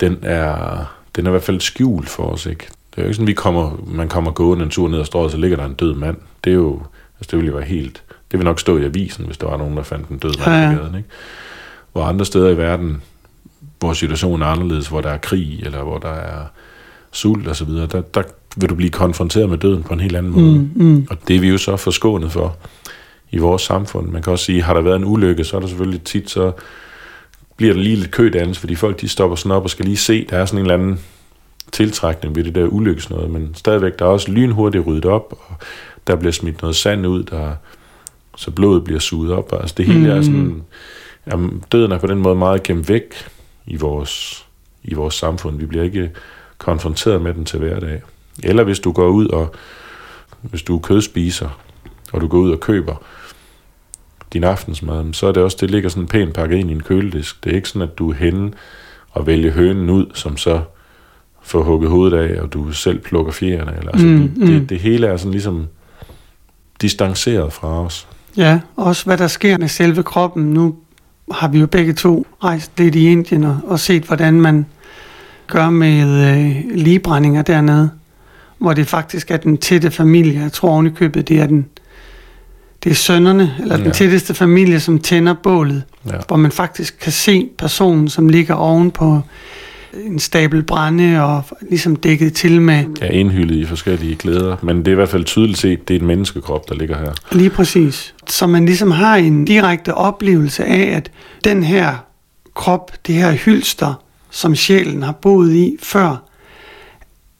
[0.00, 0.84] den er,
[1.16, 2.66] den er i hvert fald skjult for os, ikke?
[2.90, 5.24] Det er jo ikke sådan, vi kommer, man kommer gående en tur ned ad strået,
[5.24, 6.16] og så ligger der en død mand.
[6.44, 6.82] Det er jo,
[7.20, 9.56] altså det ville jo være helt, det vil nok stå i avisen, hvis der var
[9.56, 10.74] nogen, der fandt en død Ja, ja.
[10.76, 11.08] på gaden, ikke?
[11.92, 13.02] Hvor andre steder i verden,
[13.78, 16.44] hvor situationen er anderledes, hvor der er krig, eller hvor der er
[17.12, 18.22] sult og så videre, der, der
[18.56, 20.58] vil du blive konfronteret med døden på en helt anden måde.
[20.58, 21.06] Mm, mm.
[21.10, 22.56] Og det er vi jo så forskånet for
[23.30, 24.08] i vores samfund.
[24.10, 26.52] Man kan også sige, har der været en ulykke, så er der selvfølgelig tit, så
[27.56, 30.26] bliver der lige lidt kødans, fordi folk de stopper sådan op og skal lige se,
[30.30, 31.00] der er sådan en eller anden
[31.72, 35.56] tiltrækning ved det der ulykkesnøde, men stadigvæk, der er også lynhurtigt ryddet op, og
[36.06, 37.52] der bliver smidt noget sand ud, der,
[38.36, 39.52] så blodet bliver suget op.
[39.52, 40.06] Altså det hele mm.
[40.06, 40.62] er sådan,
[41.32, 43.14] jamen, døden er på den måde meget gemt væk
[43.66, 44.46] i vores,
[44.84, 45.58] i vores samfund.
[45.58, 46.10] Vi bliver ikke
[46.58, 48.02] konfronteret med den til hverdag.
[48.42, 49.54] Eller hvis du går ud og,
[50.42, 51.48] hvis du er kødspiser,
[52.12, 52.94] og du går ud og køber
[54.32, 57.44] din aftensmad, så er det også, det ligger sådan pænt pakket ind i en køledisk.
[57.44, 58.52] Det er ikke sådan, at du er henne
[59.10, 60.60] og vælger hønen ud, som så
[61.42, 63.76] får hugget hovedet af, og du selv plukker fjerne.
[63.78, 64.46] Eller, altså, Mm, mm, mm.
[64.46, 65.66] det, det hele er sådan ligesom
[66.80, 68.08] distanceret fra os.
[68.36, 70.44] Ja, også hvad der sker med selve kroppen.
[70.44, 70.74] Nu
[71.32, 74.66] har vi jo begge to rejst lidt i Indien og, og set, hvordan man
[75.46, 77.90] gør med øh, ligebrændinger dernede,
[78.58, 80.40] hvor det faktisk er den tætte familie.
[80.40, 81.66] Jeg tror købet, det er den
[82.84, 83.92] det er sønnerne, eller den Ja.
[83.92, 86.16] tætteste familie, som tænder bålet, Ja.
[86.28, 89.20] hvor man faktisk kan se personen, som ligger oven på
[90.06, 94.88] en stabel brænde og ligesom dækket til med er indhyllet i forskellige klæder, men det
[94.88, 97.12] er i hvert fald tydeligt set, det er en menneskekrop, der ligger her.
[97.32, 98.14] Lige præcis.
[98.28, 101.10] Så man ligesom har en direkte oplevelse af, at
[101.44, 101.96] den her
[102.54, 103.94] krop, det her hylster,
[104.30, 106.22] som sjælen har boet i før,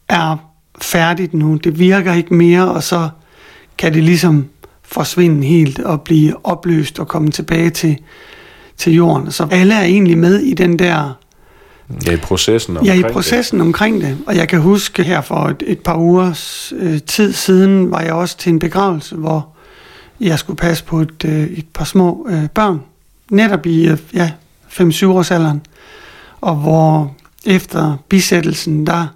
[0.09, 0.37] er
[0.81, 1.55] færdigt nu.
[1.55, 3.09] Det virker ikke mere, og så
[3.79, 4.47] kan det ligesom
[4.83, 7.99] forsvinde helt og blive opløst og komme tilbage til,
[8.77, 9.33] til jorden.
[9.33, 11.19] Så alle er egentlig med i den der
[12.07, 13.67] Ja, i processen Ja, omkring i processen det.
[13.67, 14.19] omkring det.
[14.27, 18.13] Og jeg kan huske her for et, et par ugers øh, tid siden, var jeg
[18.13, 19.49] også til en begravelse, hvor
[20.21, 22.81] jeg skulle passe på et, øh, et par små øh, børn.
[23.31, 24.31] Netop i øh, ja,
[24.71, 25.63] 5-7 års alderen.
[26.41, 27.15] Og hvor
[27.47, 29.07] efter bisættelsen, der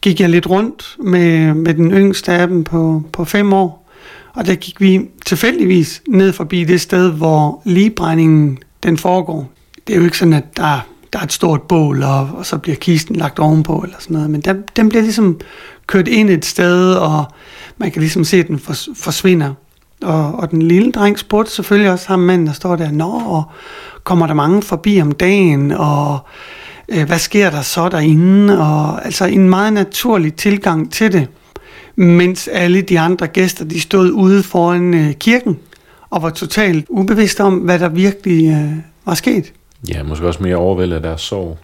[0.00, 3.90] gik jeg lidt rundt med, med den yngste af dem på, på 5 år.
[4.34, 9.50] Og der gik vi tilfældigvis ned forbi det sted, hvor ligebrændingen den foregår.
[9.86, 12.58] det er jo ikke sådan, at der, der er et stort bål, og, og så
[12.58, 14.30] bliver kisten lagt ovenpå, eller sådan noget.
[14.30, 15.40] Men der, den bliver ligesom
[15.86, 17.24] kørt ind et sted, og
[17.78, 19.54] man kan ligesom se, at den fors, forsvinder.
[20.02, 23.44] Og, og den lille dreng spurgte selvfølgelig også ham manden, der står der, Nå, og
[24.04, 26.18] kommer der mange forbi om dagen, og
[26.88, 28.60] øh, hvad sker der så derinde?
[28.60, 31.28] Og altså en meget naturlig tilgang til det,
[31.96, 35.58] mens alle de andre gæster, de stod ude foran øh, kirken,
[36.10, 39.52] og var totalt ubevidste om, hvad der virkelig øh, var sket.
[39.88, 41.58] Ja, måske også mere overvældet af deres sorg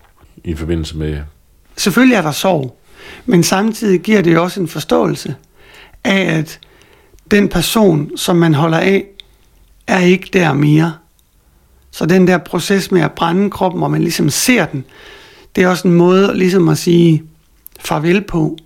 [0.44, 1.20] i forbindelse med...
[1.76, 2.78] Selvfølgelig er der sorg,
[3.26, 5.34] men samtidig giver det jo også en forståelse
[6.04, 6.60] af, at
[7.30, 9.04] den person, som man holder af,
[9.86, 10.94] er ikke der mere.
[11.90, 14.84] Så den der proces med at brænde kroppen, hvor man ligesom ser den,
[15.56, 17.22] det er også en måde ligesom at sige
[17.80, 18.56] farvel på.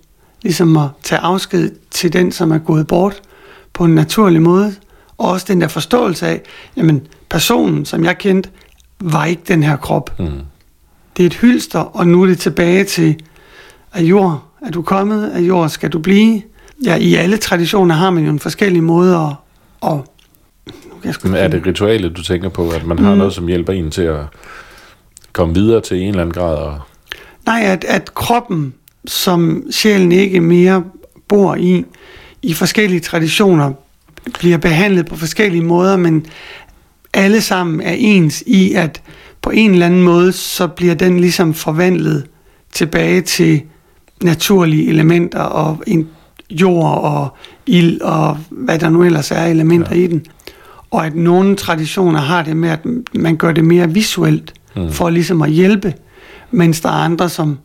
[0.41, 3.21] Ligesom at tage afsked til den, som er gået bort
[3.73, 4.75] på en naturlig måde.
[5.17, 6.41] Og også den der forståelse af,
[6.75, 8.49] jamen personen, som jeg kendte,
[8.99, 10.19] var ikke den her krop.
[10.19, 10.29] Mm.
[11.17, 13.15] Det er et hylster, og nu er det tilbage til,
[13.93, 16.41] at jord er du kommet, af jord skal du blive.
[16.85, 19.35] Ja, i alle traditioner har man jo en forskellig måde at...
[19.89, 19.97] at
[21.05, 23.17] jeg Men er det ritualet, du tænker på, at man har Mm.
[23.17, 24.19] noget, som hjælper en til at
[25.33, 26.55] komme videre til en eller anden grad?
[26.55, 26.79] Og...
[27.45, 28.73] Nej, at, at kroppen,
[29.05, 30.83] som sjælen ikke mere
[31.27, 31.85] bor i,
[32.41, 33.73] i forskellige traditioner,
[34.39, 36.25] bliver behandlet på forskellige måder, men
[37.13, 39.01] alle sammen er ens i, at
[39.41, 42.27] på en eller anden måde, så bliver den ligesom forvandlet
[42.73, 43.61] tilbage til
[44.23, 46.07] naturlige elementer og en
[46.49, 50.01] jord og ild og hvad der nu ellers er elementer ja.
[50.01, 50.25] i den.
[50.91, 52.79] Og at nogle traditioner har det med, at
[53.13, 54.91] man gør det mere visuelt, mm.
[54.91, 55.93] for ligesom at hjælpe,
[56.51, 57.57] mens der er andre, som,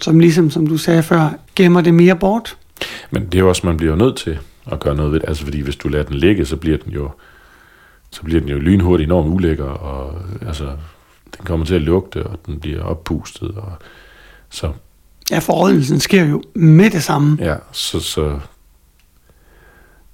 [0.00, 2.56] som ligesom, som du sagde før, gemmer det mere bort.
[3.10, 4.38] Men det er jo også, man bliver nødt til
[4.72, 5.28] at gøre noget ved det.
[5.28, 7.10] Altså fordi hvis du lader den ligge, så bliver den jo
[8.10, 10.64] så bliver den jo lynhurtigt enormt ulækker, og altså,
[11.36, 13.72] den kommer til at lugte, og den bliver oppustet, og
[14.50, 14.72] så,
[15.30, 17.38] Ja, forrådelsen sker jo med det samme.
[17.40, 18.24] ja, så, så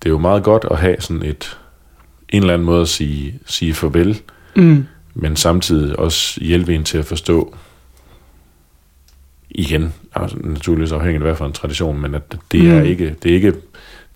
[0.02, 1.58] det er jo meget godt at have sådan et,
[2.28, 4.20] en eller anden måde at sige, sige farvel,
[4.56, 4.86] Mm.
[5.14, 7.54] men samtidig også hjælpe en til at forstå,
[9.50, 12.70] igen, altså naturligvis afhængigt af hvad for en tradition, men at det mm.
[12.70, 13.52] er ikke, det er ikke,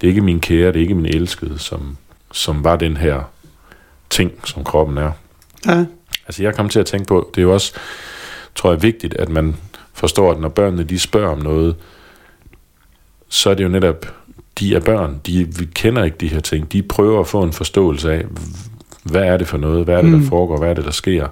[0.01, 1.97] det er ikke min kære, det er ikke min elskede, som,
[2.33, 3.23] som var den her
[4.11, 5.11] ting, som kroppen er.
[5.67, 5.85] Ja.
[6.27, 7.73] Altså jeg kom til at tænke på, det er jo også,
[8.55, 9.57] tror jeg, vigtigt, at man
[9.93, 11.77] forstår, at når børnene de spørger om noget,
[13.29, 14.07] så er det jo netop,
[14.59, 17.53] de er børn, de, vi kender ikke de her ting, de prøver at få en
[17.53, 18.25] forståelse af,
[19.03, 20.27] hvad er det for noget, hvad er det, der Mm.
[20.29, 21.27] foregår, hvad er det, der sker,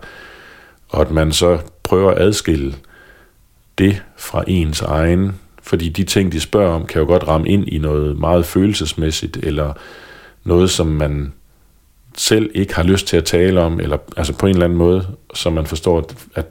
[0.89, 2.75] og at man så prøver at adskille
[3.79, 7.69] det fra ens egen, fordi de ting, de spørger om, kan jo godt ramme ind
[7.69, 9.73] i noget meget følelsesmæssigt, eller
[10.45, 11.33] noget, som man
[12.17, 15.07] selv ikke har lyst til at tale om, eller altså på en eller anden måde,
[15.35, 16.47] så man forstår, at, at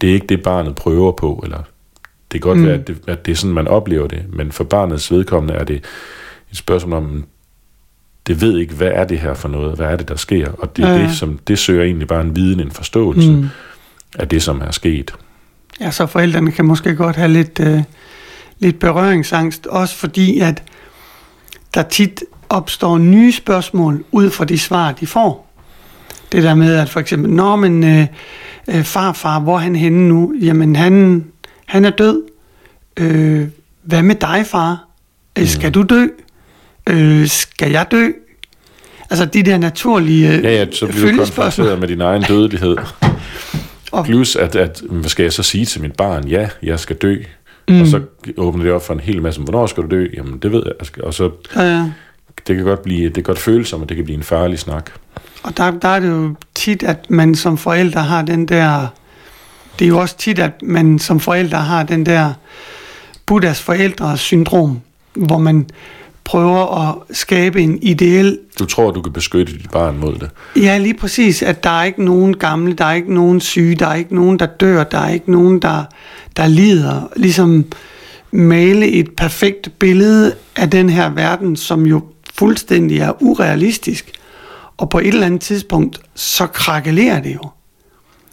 [0.00, 1.58] det er ikke det, barnet prøver på, eller
[2.32, 2.64] det kan godt Mm.
[2.66, 5.64] være, at det, at det er sådan, man oplever det, men for barnets vedkommende er
[5.64, 5.76] det
[6.50, 7.24] et spørgsmål om,
[8.26, 10.76] det ved ikke, hvad er det her for noget, hvad er det, der sker, og
[10.76, 13.30] det, er Ja, det, som, det søger egentlig bare en viden, en forståelse.
[13.30, 13.48] Mm.
[14.18, 15.14] af det, som er sket.
[15.80, 17.80] Ja, så forældrene kan måske godt have lidt, øh,
[18.58, 20.62] lidt berøringsangst, også fordi, at
[21.74, 25.52] der tit opstår nye spørgsmål ud fra de svar, de får.
[26.32, 28.06] Det der med, at for eksempel, Nå, men øh,
[28.68, 30.34] øh, farfar, hvor er han henne nu?
[30.40, 31.24] Jamen, han,
[31.66, 32.22] han er død.
[32.96, 33.48] Øh,
[33.82, 34.84] hvad med dig, far?
[35.38, 36.06] Øh, skal du dø?
[36.88, 38.08] Øh, skal jeg dø?
[39.10, 42.76] Altså de der naturlige øh, Ja, ja, så bliver du konfronteret med din egen dødelighed.
[43.92, 46.28] Og- Plus, at, at, hvad skal jeg så sige til mit barn?
[46.28, 47.16] Ja, jeg skal dø.
[47.68, 47.80] Mm.
[47.80, 48.00] Og så
[48.36, 50.06] åbner det op for en hel masse, hvornår skal du dø?
[50.16, 51.04] Jamen, det ved jeg.
[51.04, 51.90] Og så, Ja, ja.
[52.46, 54.58] Det kan godt blive, det kan godt føles som, at det kan blive en farlig
[54.58, 54.90] snak.
[55.42, 58.86] Og der, der er det jo tit, at man som forældre har den der...
[59.78, 62.32] Det er jo også tit, at man som forældre har den der
[63.26, 64.80] Buddhas forældres syndrom,
[65.14, 65.66] hvor man
[66.24, 68.38] prøver at skabe en ideel...
[68.58, 70.30] Du tror, du kan beskytte dit barn mod det.
[70.56, 73.86] Ja, lige præcis, at der er ikke nogen gamle, der er ikke nogen syge, der
[73.86, 75.84] er ikke nogen, der dør, der er ikke nogen, der,
[76.36, 77.08] der lider.
[77.16, 77.64] Ligesom
[78.30, 82.02] male et perfekt billede af den her verden, som jo
[82.38, 84.12] fuldstændig er urealistisk.
[84.76, 87.50] Og på et eller andet tidspunkt, så krakelerer det jo.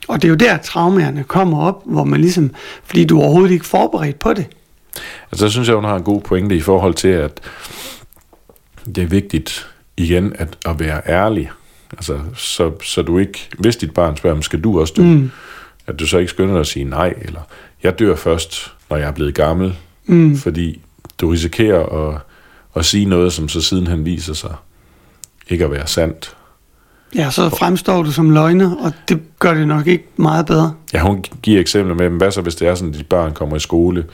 [0.08, 2.52] Og det er jo der, traumaerne kommer op, hvor man ligesom,
[2.84, 4.46] fordi du er overhovedet ikke forberedt på det.
[5.32, 7.40] Altså, så synes jeg, hun har en god pointe i forhold til, at
[8.86, 11.52] det er vigtigt igen at, at være ærlig.
[11.92, 15.02] Altså, så, så du ikke, hvis dit barn spørger, "Men skal du også dø?
[15.04, 15.32] Mm.
[15.88, 17.42] At du så ikke skynder dig at sige nej, eller
[17.84, 19.76] jeg dør først, når jeg er blevet gammel.
[20.06, 20.38] Mm.
[20.38, 20.82] Fordi
[21.22, 22.22] du risikerer at,
[22.76, 24.56] at sige noget, som så sidenhen viser sig
[25.50, 26.36] ikke at være sandt.
[27.16, 30.74] Ja, så fremstår du som løgner, og det gør det nok ikke meget bedre.
[30.94, 33.56] Ja, hun giver eksempler med, hvad så hvis det er sådan, at de børn kommer
[33.56, 34.06] i skole,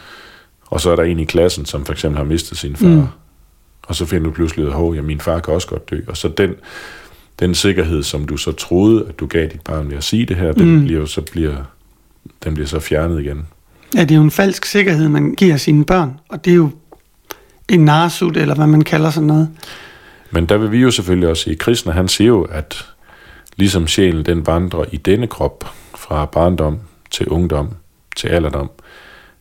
[0.67, 3.03] og så er der en i klassen, som for eksempel har mistet sin far, mm.
[3.83, 5.99] og så finder du pludselig ud af, at min far kan også godt dø.
[6.07, 6.53] Og så den,
[7.39, 10.35] den sikkerhed, som du så troede, at du gav dit barn ved at sige det
[10.37, 10.83] her, den, Mm.
[10.85, 11.55] bliver jo så bliver,
[12.43, 13.47] den bliver så fjernet igen.
[13.95, 16.69] Ja, det er jo en falsk sikkerhed, man giver sine børn, og det er jo
[17.69, 19.49] en narsut, eller hvad man kalder sådan noget.
[20.31, 22.85] Men der vil vi jo selvfølgelig også sige, Krishna han siger jo, at
[23.55, 26.79] ligesom sjælen den vandrer i denne krop, fra barndom
[27.11, 27.69] til ungdom
[28.15, 28.69] til alderdom,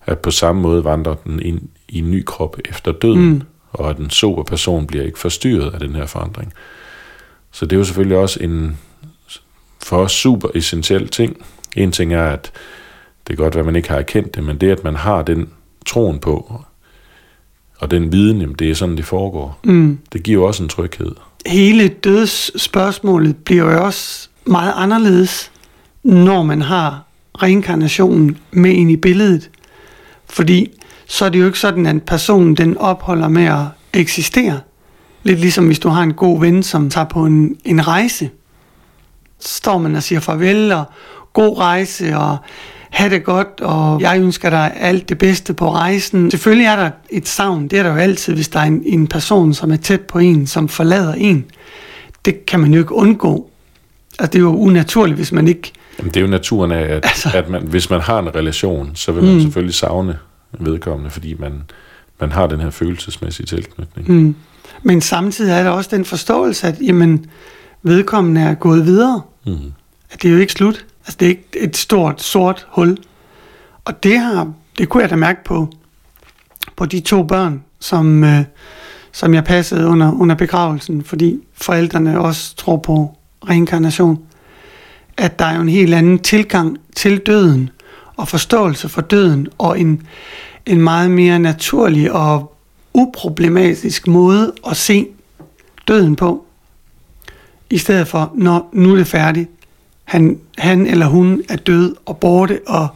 [0.06, 3.42] at på samme måde vandrer den ind i en ny krop efter døden, Mm.
[3.72, 6.52] og at den sober person bliver ikke forstyrret af den her forandring.
[7.50, 8.78] Så det er jo selvfølgelig også en
[9.84, 11.36] for os super essentiel ting.
[11.76, 12.52] En ting er, at
[13.26, 15.48] det er godt, at man ikke har erkendt det, men det, at man har den
[15.86, 16.62] troen på,
[17.78, 19.60] og den viden, jamen, det er sådan, det foregår.
[19.64, 19.98] Mm.
[20.12, 21.12] Det giver også en tryghed.
[21.46, 25.52] Hele dødsspørgsmålet bliver jo også meget anderledes,
[26.02, 27.04] når man har
[27.42, 29.50] reinkarnationen med ind i billedet.
[30.26, 30.70] Fordi
[31.06, 34.60] så er det jo ikke sådan, at personen den opholder med at eksistere.
[35.22, 38.30] Lidt ligesom hvis du har en god ven, som tager på en, en rejse.
[39.38, 40.84] Så står man og siger farvel og
[41.32, 42.36] god rejse og
[42.98, 46.30] have det godt, og jeg ønsker dig alt det bedste på rejsen.
[46.30, 49.06] Selvfølgelig er der et savn, det er der jo altid, hvis der er en, en
[49.06, 51.44] person, som er tæt på en, som forlader en.
[52.24, 53.50] Det kan man jo ikke undgå.
[54.18, 55.72] Altså, det er jo unaturligt, hvis man ikke...
[55.98, 57.30] Jamen, det er jo naturen af, at, Altså.
[57.34, 59.40] at man, hvis man har en relation, så vil man mm.
[59.40, 60.18] selvfølgelig savne
[60.58, 61.52] vedkommende, fordi man,
[62.20, 64.12] man har den her følelsesmæssige tilknytning.
[64.12, 64.34] Mm.
[64.82, 67.26] Men samtidig er der også den forståelse, at jamen,
[67.82, 69.22] vedkommende er gået videre.
[69.46, 69.72] Mm.
[70.11, 70.84] At det er jo ikke slut.
[71.00, 72.98] Altså, det er ikke et stort, sort hul.
[73.84, 75.68] Og det har, det kunne jeg da mærke på,
[76.76, 78.44] på de to børn, som, øh,
[79.12, 83.16] som jeg passede under, under begravelsen, fordi forældrene også tror på
[83.48, 84.18] reinkarnation.
[85.16, 87.70] At der er jo en helt anden tilgang til døden,
[88.16, 90.02] og forståelse for døden, og en,
[90.66, 92.56] en meget mere naturlig og
[92.94, 95.06] uproblematisk måde at se
[95.88, 96.46] døden på.
[97.70, 99.50] I stedet for, når nu er det færdigt,
[100.08, 102.88] han, han eller hun er død og borte og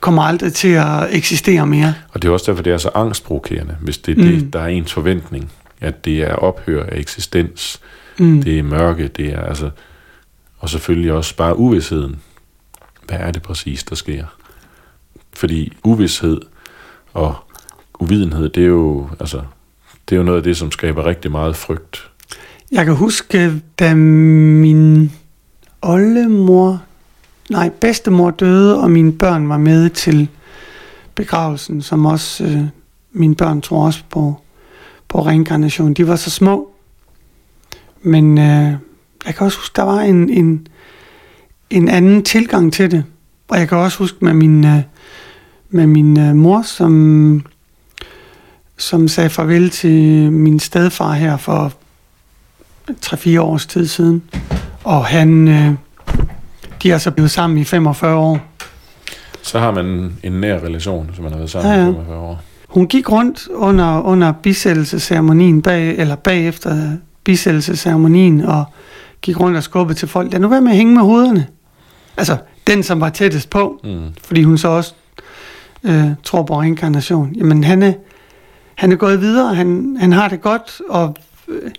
[0.00, 1.94] kommer aldrig til at eksistere mere.
[2.12, 4.28] Og det er også derfor, det er så angstprovokerende, hvis det er Mm.
[4.28, 7.80] det, der er ens forventning, at det er ophør af eksistens,
[8.18, 8.42] Mm.
[8.42, 9.70] det er mørke, det er altså,
[10.58, 12.16] og selvfølgelig også bare uvidsheden.
[13.06, 14.24] Hvad er det præcis, der sker?
[15.34, 16.40] Fordi uvidshed
[17.14, 17.34] og
[18.00, 19.40] uvidenhed, det er jo, altså,
[20.08, 22.10] det er jo noget af det, som skaber rigtig meget frygt.
[22.72, 25.12] Jeg kan huske, da min
[25.82, 26.82] oldemor,
[27.50, 30.28] nej, bedstemor døde, og mine børn var med til
[31.14, 32.64] begravelsen, som også øh,
[33.12, 34.34] mine børn tror også på,
[35.08, 35.94] på reinkarnation.
[35.94, 36.68] De var så små.
[38.02, 38.72] Men øh,
[39.26, 40.66] jeg kan også huske, der var en, en,
[41.70, 43.04] en anden tilgang til det.
[43.48, 44.82] Og jeg kan også huske med min, øh,
[45.70, 47.44] med min øh, mor, som,
[48.76, 51.72] som sagde farvel til min stedfar her for
[52.90, 54.22] 3-4 års tid siden.
[54.86, 55.70] Og han, øh,
[56.82, 58.38] de er så blevet sammen i 45 år.
[59.42, 61.90] Så har man en nær relation, som man har været sammen Ja, ja, ja.
[61.92, 62.40] 45 år.
[62.68, 66.90] Hun gik rundt under, under bisættelsesceremonien, bag, eller bagefter
[67.24, 68.64] bisættelsesceremonien, og
[69.22, 70.32] gik rundt og skubbede til folk.
[70.32, 71.46] Lad nu være med at hænge med hovederne.
[72.16, 74.00] Altså, den, som var tættest på, Mm.
[74.24, 74.94] fordi hun så også
[75.84, 77.32] øh, tror på reinkarnation.
[77.36, 77.92] Jamen, han er,
[78.74, 81.14] han er gået videre, han, han har det godt, og
[81.48, 81.70] øh,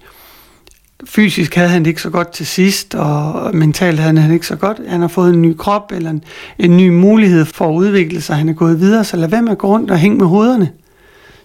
[1.06, 4.48] fysisk havde han det ikke så godt til sidst, og mentalt havde han det ikke
[4.48, 4.78] så godt.
[4.88, 6.24] Han har fået en ny krop, eller en,
[6.60, 8.36] en ny mulighed for at udvikle sig.
[8.36, 10.72] Han er gået videre, så lad være med at gå rundt og hænge med hovederne.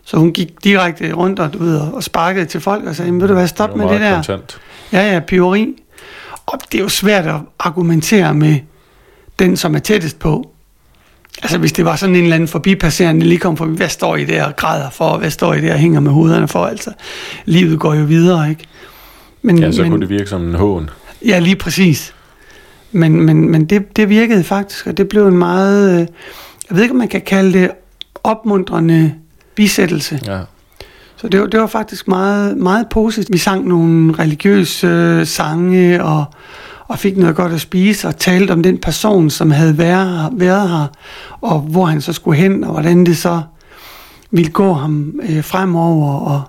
[0.04, 3.28] Så hun gik direkte rundt og, ved, og sparkede til folk og sagde, "Jamen, ved
[3.28, 4.14] du hvad, stop med det der.
[4.14, 4.58] Kontant.
[4.92, 5.74] Ja, ja, piveri.
[6.46, 8.56] Og det er jo svært at argumentere med
[9.38, 10.50] den, som er tættest på.
[11.42, 14.24] Altså hvis det var sådan en eller anden forbipasserende, lige kom forbi, hvad står I
[14.24, 16.90] der og græder for, hvad står I der og hænger med hovederne for, altså.
[17.44, 18.64] Livet går jo videre, ikke?
[19.42, 20.90] Men, Ja, så men, kunne det virke som en hån.
[21.26, 22.14] Ja, lige præcis.
[22.92, 25.98] Men, men, men det, det virkede faktisk, og det blev en meget, øh,
[26.68, 27.70] jeg ved ikke, om man kan kalde det
[28.24, 29.14] opmuntrende
[29.54, 30.20] bisættelse.
[30.26, 30.40] Ja.
[31.16, 33.32] Så det var, det var faktisk meget, meget positivt.
[33.32, 36.24] Vi sang nogle religiøse øh, sange og,
[36.88, 40.68] og fik noget godt at spise og talte om den person, som havde været, været
[40.68, 40.86] her,
[41.40, 43.42] og hvor han så skulle hen, og hvordan det så
[44.30, 46.14] ville gå ham øh, fremover.
[46.14, 46.42] Og,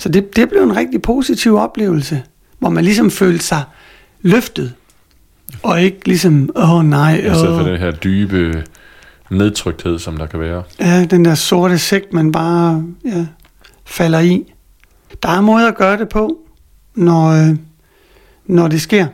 [0.00, 2.22] så det, det blev en rigtig positiv oplevelse,
[2.58, 3.62] hvor man ligesom følte sig
[4.20, 4.74] løftet,
[5.62, 8.64] og ikke ligesom, åh oh, nej, I stedet for den her dybe
[9.30, 10.62] nedtrykthed, som der kan være.
[10.80, 13.26] Ja, den der sorte sæk, man bare ja,
[13.84, 14.52] falder i.
[15.22, 16.38] Der er måder at gøre det på,
[16.94, 17.56] når, øh,
[18.46, 19.06] når det sker.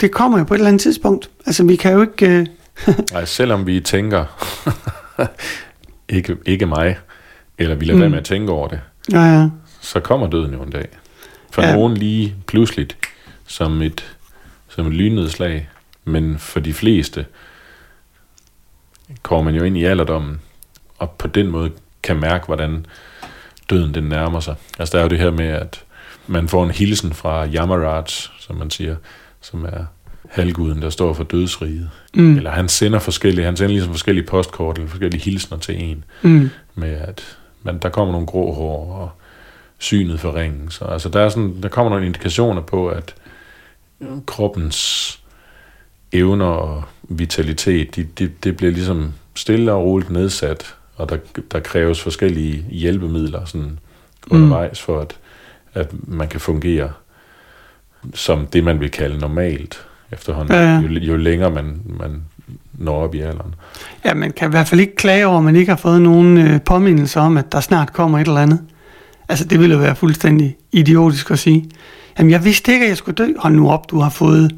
[0.00, 1.30] Det kommer jo på et eller andet tidspunkt.
[1.46, 2.26] Altså, vi kan jo ikke...
[2.28, 2.46] Øh,
[3.12, 4.24] Nej, selvom vi tænker,
[6.16, 6.98] ikke, ikke mig,
[7.58, 8.00] eller vi lader mm.
[8.00, 8.12] være Mm.
[8.12, 8.80] med at tænke over det,
[9.12, 9.48] ja, ja.
[9.80, 10.88] Så kommer døden jo en dag.
[11.50, 11.72] For Ja.
[11.76, 12.96] nogen lige pludseligt,
[13.46, 14.16] som et,
[14.68, 15.68] som et lynnedslag,
[16.04, 17.26] men for de fleste
[19.22, 20.40] kommer man jo ind i alderdommen,
[20.98, 21.70] og på den måde
[22.02, 22.86] kan mærke, hvordan
[23.70, 24.54] døden den nærmer sig.
[24.78, 25.84] Altså der er jo det her med, at
[26.26, 28.04] man får en hilsen fra Yamaraj,
[28.40, 28.96] som man siger,
[29.40, 29.84] som er
[30.30, 31.90] halvguden, der står for dødsriget.
[32.14, 32.36] Mm.
[32.36, 36.50] Eller han sender forskellige, han sender ligesom forskellige postkort, eller forskellige hilsner til en, Mm.
[36.74, 39.10] med at man, der kommer nogle grå hår, og
[39.78, 40.74] synet forringes.
[40.74, 43.14] Så altså der, er sådan, der kommer nogle indikationer på, at
[44.26, 45.20] kroppens
[46.12, 51.16] evner og vitalitet, de, de, det bliver ligesom stille og roligt nedsat, og der,
[51.52, 53.78] der kræves forskellige hjælpemidler sådan
[54.30, 55.16] undervejs for, at,
[55.74, 56.92] at man kan fungere
[58.14, 60.80] som det, man vil kalde normalt efterhånden, Ja, ja.
[60.80, 62.22] jo, jo længere man, man
[62.72, 63.54] når op i alderen.
[64.04, 66.38] Ja, man kan i hvert fald ikke klage over, at man ikke har fået nogen
[66.38, 68.60] øh, påmindelse om, at der snart kommer et eller andet.
[69.28, 71.70] Altså, det ville jo være fuldstændig idiotisk at sige.
[72.18, 73.32] Jamen, jeg vidste ikke, at jeg skulle dø.
[73.38, 74.56] Hold nu op, du har fået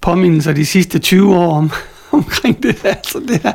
[0.00, 1.70] påmindelser de sidste 20 år om,
[2.12, 2.88] omkring det der.
[2.88, 3.52] Altså, det her.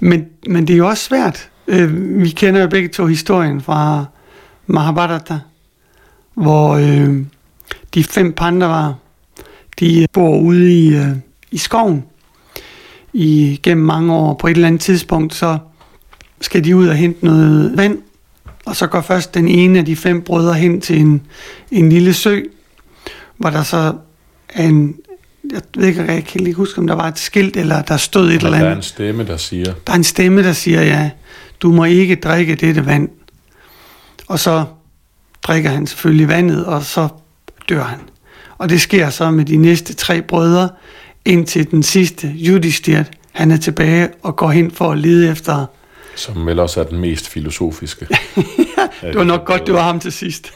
[0.00, 1.48] Men, men det er jo også svært.
[1.66, 4.04] Øh, vi kender jo begge to historien fra
[4.66, 5.38] Mahabharata,
[6.34, 7.16] hvor øh,
[7.94, 8.94] de fem pandavaer,
[9.80, 11.16] de øh, bor ude i, øh,
[11.50, 12.04] i skoven
[13.12, 14.34] i gennem mange år.
[14.34, 15.58] På et eller andet tidspunkt, så
[16.40, 17.98] skal de ud og hente noget vand,
[18.66, 21.22] og så går først den ene af de fem brødre hen til en,
[21.70, 22.40] en lille sø,
[23.36, 23.94] hvor der så
[24.48, 24.94] er en,
[25.52, 28.22] jeg ved ikke, jeg kan ikke huske, om der var et skilt, eller der stod
[28.22, 28.76] et Men eller der er andet.
[28.76, 31.10] en stemme, der siger, Der er en stemme, der siger, ja,
[31.60, 33.08] du må ikke drikke dette vand.
[34.28, 34.64] Og så
[35.42, 37.08] drikker han selvfølgelig vandet, og så
[37.68, 37.98] dør han.
[38.58, 40.68] Og det sker så med de næste tre brødre,
[41.24, 45.66] indtil den sidste, Judishthirt, han er tilbage og går hen for at lede efter...
[46.16, 48.06] som vel også er den mest filosofiske.
[49.02, 50.52] Det var nok godt, det var ham til sidst.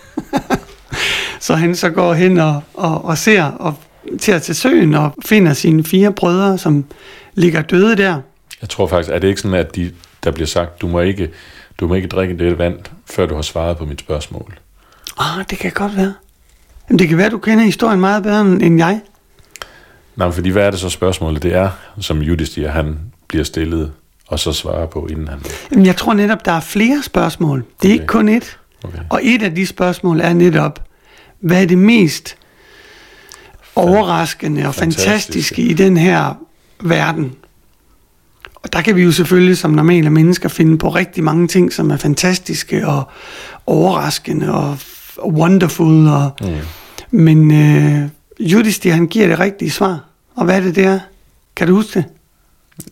[1.41, 3.75] så han så går hen og, og, og ser og
[4.19, 6.85] tager til søen og finder sine fire brødre, som
[7.35, 8.21] ligger døde der.
[8.61, 9.93] Jeg tror faktisk, er det ikke sådan, at de,
[10.25, 11.31] der bliver sagt, du må ikke,
[11.81, 12.79] du må ikke drikke det vand,
[13.11, 14.59] før du har svaret på mit spørgsmål.
[15.19, 16.15] Ah, det kan godt være.
[16.89, 19.01] Jamen, det kan være, du kender historien meget bedre end jeg.
[20.17, 21.43] Nej, fordi hvad er det så spørgsmålet?
[21.43, 22.99] Det er, som Judistia, han
[23.29, 23.93] bliver stillet,
[24.29, 25.39] og så svarer på, inden han...
[25.71, 27.65] Jamen, jeg tror netop, der er flere spørgsmål.
[27.83, 27.93] Det er Okay.
[27.95, 28.59] ikke kun et.
[28.85, 28.99] Okay.
[29.11, 30.85] Og et af de spørgsmål er netop,
[31.41, 32.37] hvad er det mest
[33.77, 35.11] overraskende og Fantastiske.
[35.11, 36.35] fantastiske i den her
[36.81, 37.33] verden?
[38.55, 41.91] Og der kan vi jo selvfølgelig som normale mennesker finde på rigtig mange ting, som
[41.91, 43.03] er fantastiske og
[43.67, 44.79] overraskende og
[45.19, 46.07] og wonderful.
[46.09, 46.55] Og, Mm.
[47.11, 48.09] Men øh,
[48.41, 50.05] Judisthi, han giver det rigtige svar.
[50.35, 50.99] Og hvad er det der?
[51.57, 52.05] Kan du huske det?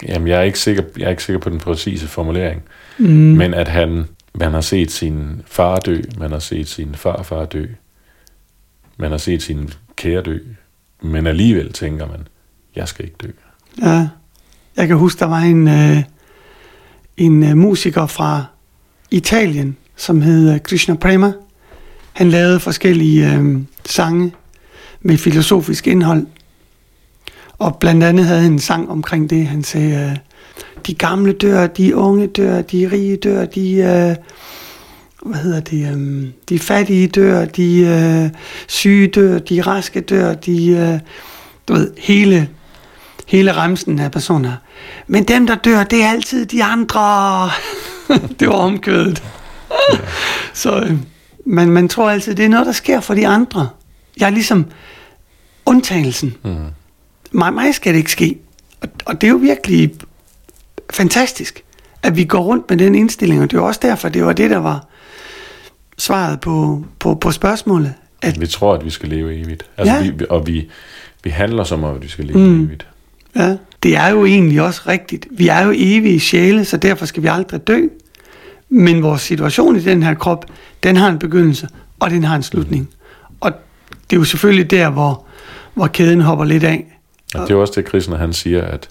[0.09, 2.63] Jamen, jeg er, ikke sikker, jeg er ikke sikker på den præcise formulering,
[2.99, 3.07] Mm.
[3.09, 4.05] men at han,
[4.35, 7.67] man har set sin far dø, man har set sin farfar dø,
[8.97, 10.39] man har set sin kære dø,
[11.03, 12.29] men alligevel tænker man,
[12.77, 13.29] jeg skal ikke dø.
[13.83, 14.09] Ja.
[14.77, 16.03] Jeg kan huske, der var en, øh,
[17.17, 18.45] en øh, musiker fra
[19.11, 21.33] Italien, som hed øh, Krishna Prema.
[22.13, 24.33] Han lavede forskellige øh, sange
[25.01, 26.27] med filosofisk indhold.
[27.59, 29.47] Og blandt andet havde han en sang omkring det.
[29.47, 30.17] Han sagde, øh,
[30.87, 33.75] de gamle dør, de unge dør, de rige dør, de...
[33.75, 34.17] Øh,
[35.25, 38.31] hvad hedder det, øh, de fattige dør, de øh,
[38.69, 41.01] syge dør, de raske dør, de, øh,
[41.69, 42.49] du ved, hele,
[43.27, 44.53] hele remsen af personer.
[45.07, 47.51] Men dem, der dør, det er altid de andre.
[48.41, 49.23] det var omkvædet.
[50.55, 50.93] Så øh,
[51.47, 53.69] man, man tror altid, det er noget, der sker for de andre.
[54.17, 54.67] Jeg er ligesom
[55.67, 56.35] undtagelsen.
[56.45, 56.57] Mm.
[57.35, 58.39] Mig, mig skal det ikke ske.
[58.81, 59.95] Og, og det er jo virkelig
[60.93, 61.63] fantastisk,
[62.03, 64.33] at vi går rundt med den indstilling, og det er jo også derfor, det var
[64.33, 64.87] det, der var
[65.99, 67.95] svaret på, på, på spørgsmålet.
[68.23, 69.65] At, Vi tror, at vi skal leve evigt.
[69.77, 70.03] Altså, Ja.
[70.11, 70.71] vi, og vi,
[71.25, 72.45] vi handler som om, at vi skal leve Mm.
[72.45, 72.65] mm.
[72.65, 72.87] evigt.
[73.37, 75.27] ja, det er jo egentlig også rigtigt.
[75.31, 77.81] Vi er jo evige sjæle, så derfor skal vi aldrig dø.
[78.69, 80.45] Men vores situation i den her krop,
[80.83, 81.69] den har en begyndelse,
[82.01, 82.89] og den har en slutning.
[83.41, 83.53] Og
[84.11, 85.25] det er jo selvfølgelig der, hvor,
[85.75, 86.94] hvor kæden hopper lidt af.
[87.35, 88.89] Og det er jo også det, Krishna han siger, at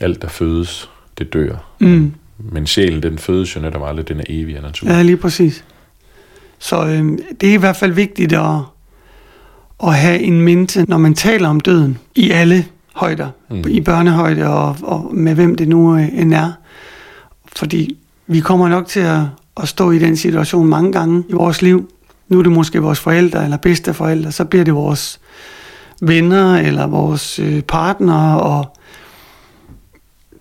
[0.00, 1.54] alt, der fødes, det dør.
[1.78, 2.12] Mm.
[2.38, 4.88] Men sjælen, den fødes jo netop aldrig, den er evig af natur.
[4.88, 5.64] Ja, lige præcis.
[6.58, 8.56] Så øh, det er i hvert fald vigtigt at,
[9.82, 13.56] at have en mente, når man taler om døden, i alle højder, mm.
[13.56, 13.64] Mm.
[13.68, 16.52] i børnehøjde og, og med hvem det nu øh, end er.
[17.56, 17.96] Fordi
[18.26, 19.20] vi kommer nok til at,
[19.62, 21.90] at stå i den situation mange gange i vores liv,
[22.28, 25.20] nu er det måske vores forældre eller bedsteforældre, så bliver det vores
[26.02, 28.76] venner eller vores øh, partnere, og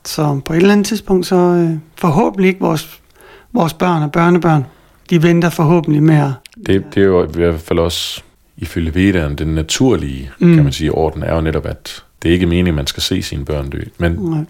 [0.05, 2.99] så på et eller andet tidspunkt, så øh, forhåbentlig ikke vores,
[3.53, 4.65] vores børn og børnebørn,
[5.09, 6.31] de venter forhåbentlig at...
[6.67, 8.21] Det, det er jo i hvert fald også,
[8.57, 10.55] ifølge Vedaen, den naturlige, mm.
[10.55, 13.03] kan man sige, orden er jo netop, at det er ikke meningen, at man skal
[13.03, 13.81] se sine børn dø.
[13.97, 14.45] Men Nej,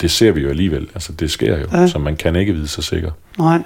[0.00, 0.88] det ser vi jo alligevel.
[0.94, 1.80] Altså, det sker jo, Ja.
[1.80, 1.86] ja.
[1.86, 3.10] så man kan ikke vide sig sikker.
[3.38, 3.62] nej.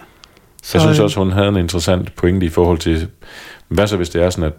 [0.62, 3.09] Så, jeg synes øh, også, hun havde en interessant pointe i forhold til,
[3.68, 4.53] hvad så hvis det er sådan, at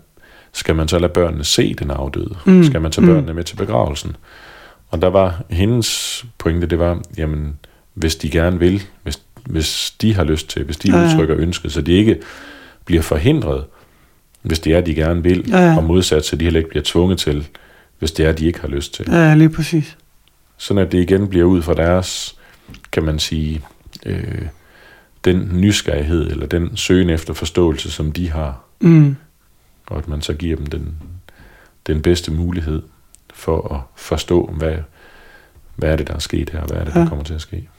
[0.58, 2.36] skal man så lade børnene se den afdøde?
[2.45, 2.64] Mm.
[2.64, 3.14] Skal man tage mm.
[3.14, 4.16] børnene med til begravelsen?
[4.89, 7.60] Og der var hendes pointe, det var, jamen,
[7.93, 11.05] hvis de gerne vil, hvis, hvis de har lyst til, hvis de Ja, ja.
[11.05, 12.18] udtrykker ønsket, så de ikke
[12.86, 13.64] bliver forhindret,
[14.41, 15.78] hvis det er, de gerne vil, Ja, ja.
[15.78, 17.47] og modsat, så de heller ikke bliver tvunget til,
[17.99, 19.05] hvis det er, de ikke har lyst til.
[19.12, 19.97] Ja, lige præcis.
[20.58, 22.36] Sådan at det igen bliver ud fra deres,
[22.91, 23.62] kan man sige,
[24.05, 24.41] øh,
[25.26, 29.16] den nysgerrighed, eller den søgen efter forståelse, som de har, Mm.
[29.88, 30.95] Og at man så giver dem den,
[31.88, 32.81] den bedste mulighed
[33.33, 34.75] for at forstå, hvad,
[35.75, 37.07] hvad er det, der er sket her, og hvad er det, der Ja.
[37.07, 37.69] kommer til at ske.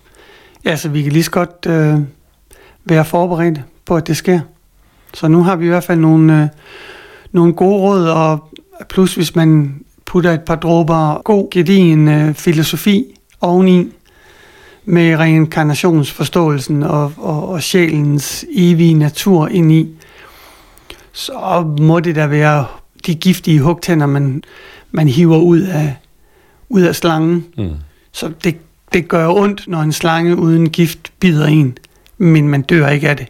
[0.64, 2.00] Ja, så vi kan lige så godt øh,
[2.84, 4.40] være forberedt på, at det sker.
[5.14, 6.48] Så nu har vi i hvert fald nogle, øh,
[7.32, 8.48] nogle gode råd, og
[8.88, 13.04] plus hvis man putter et par dråber god, gedigen øh, filosofi
[13.40, 13.92] oveni,
[14.84, 19.88] med reinkarnationsforståelsen og, og, og sjælens evige natur ind i,
[21.18, 22.66] så må det da være
[23.06, 24.42] de giftige hugtænder, man,
[24.90, 25.96] man hiver ud af,
[26.68, 27.44] ud af slangen.
[27.56, 27.70] Mm.
[28.12, 28.56] Så det,
[28.92, 31.78] det gør ondt, når en slange uden gift bider en,
[32.18, 33.26] men man dør ikke af det.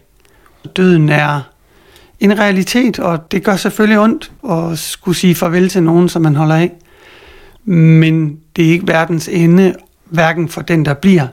[0.75, 1.41] Døden er
[2.19, 6.35] en realitet, og det gør selvfølgelig ondt at skulle sige farvel til nogen, som man
[6.35, 6.71] holder af.
[7.65, 9.75] Men det er ikke verdens ende,
[10.05, 11.27] hverken for den, der bliver,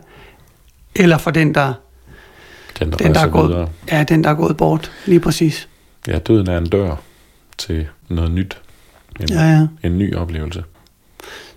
[0.95, 1.73] eller for den, der,
[2.79, 3.59] Den, der, den, der, er, videre.
[3.59, 4.93] gået, ja, den, der er gået bort.
[5.07, 5.69] Lige præcis.
[6.07, 6.97] Ja, døden er en dør
[7.59, 8.59] til noget nyt.
[9.21, 9.67] En, Ja, ja.
[9.83, 10.65] en ny oplevelse.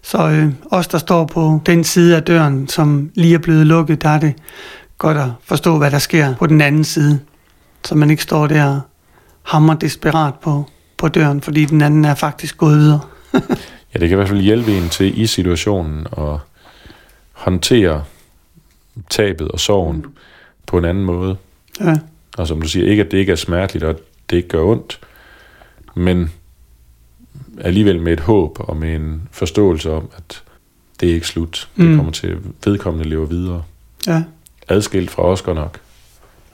[0.01, 4.01] Så øh, os, der står på den side af døren, som lige er blevet lukket,
[4.01, 4.33] der er det
[4.97, 7.19] godt at forstå, hvad der sker på den anden side.
[7.85, 8.81] Så man ikke står der og
[9.43, 12.99] hammer desperat på, på døren, fordi den anden er faktisk gået videre.
[13.93, 16.37] Ja, det kan i hvert fald hjælpe en til i situationen at
[17.31, 18.03] håndtere
[19.09, 20.05] tabet og sorgen
[20.65, 21.37] på en anden måde.
[21.79, 21.95] Ja,
[22.37, 23.95] Og som du siger, ikke at det ikke er smerteligt, og
[24.29, 24.99] det ikke gør ondt,
[25.95, 26.31] men
[27.61, 30.43] alligevel med et håb og med en forståelse om, at
[30.99, 31.69] det er ikke slut.
[31.77, 31.95] Det Mm.
[31.95, 33.63] kommer til, vedkommende lever videre.
[34.07, 34.23] ja,
[34.67, 35.79] Adskilt fra os godt nok,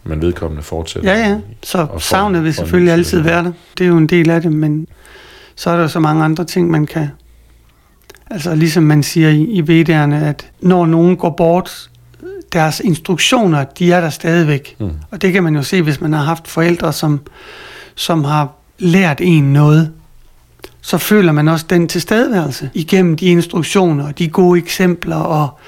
[0.04, 1.14] men vedkommende fortsætter.
[1.18, 1.40] ja, ja.
[1.64, 3.52] Så savnet vil selvfølgelig altid være der.
[3.78, 4.88] Det er jo en del af det, men
[5.56, 7.08] så er der så mange andre ting, man kan...
[8.30, 11.90] Altså ligesom man siger i, i vedderne, at når nogen går bort,
[12.54, 14.76] deres instruktioner, de er der stadigvæk.
[14.80, 14.92] Mm.
[15.12, 17.20] Og det kan man jo se, hvis man har haft forældre, som,
[17.96, 19.92] som har lært en noget.
[20.82, 25.60] Så føler man også den tilstedeværelse igennem de instruktioner, og de gode eksempler og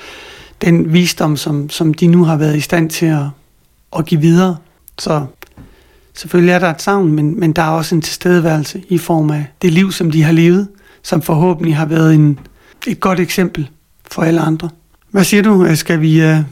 [0.62, 3.26] den visdom, som, som de nu har været i stand til at,
[3.98, 4.58] at give videre.
[4.98, 5.26] Så
[6.14, 9.46] selvfølgelig er der et savn, men, men der er også en tilstedeværelse i form af
[9.62, 10.68] det liv, som de har levet,
[11.04, 12.40] som forhåbentlig har været en,
[12.88, 13.70] et godt eksempel
[14.12, 14.70] for alle andre.
[15.12, 15.76] Hvad siger du?
[15.76, 16.44] Skal vi...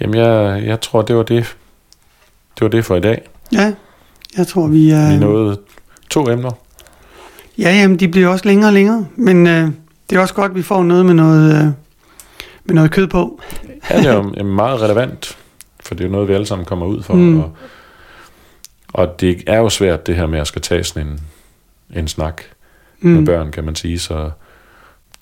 [0.00, 1.56] Jamen, jeg, jeg tror, det var det.
[2.54, 3.28] Det var det for i dag.
[3.52, 3.74] ja,
[4.36, 4.92] jeg tror, vi...
[4.92, 5.60] Uh, Vi nåede
[6.10, 6.50] to emner.
[7.58, 9.68] Ja, jamen, de bliver også længere og længere, men øh,
[10.10, 11.66] det er også godt, at vi får noget med noget, øh,
[12.64, 13.40] med noget kød på.
[13.90, 15.38] Ja, det er jo meget relevant,
[15.80, 17.14] for det er jo noget, vi alle sammen kommer ud for.
[17.14, 17.40] Mm.
[17.40, 17.56] Og,
[18.88, 21.20] og det er jo svært, det her med at skal tage sådan en,
[21.98, 22.42] en snak
[23.00, 23.10] mm.
[23.10, 23.98] med børn, kan man sige.
[23.98, 24.30] Så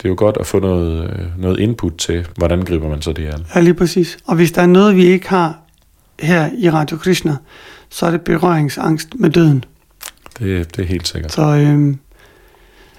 [0.02, 3.12] det er jo godt at få noget, øh, noget input til, hvordan griber man så
[3.12, 3.46] det an.
[3.54, 4.18] Ja, lige præcis.
[4.26, 5.58] Og hvis der er noget, vi ikke har
[6.20, 7.36] her i Radio Krishna,
[7.88, 9.64] så er det berøringsangst med døden.
[10.38, 11.32] Det, det er helt sikkert.
[11.32, 11.94] Så øh,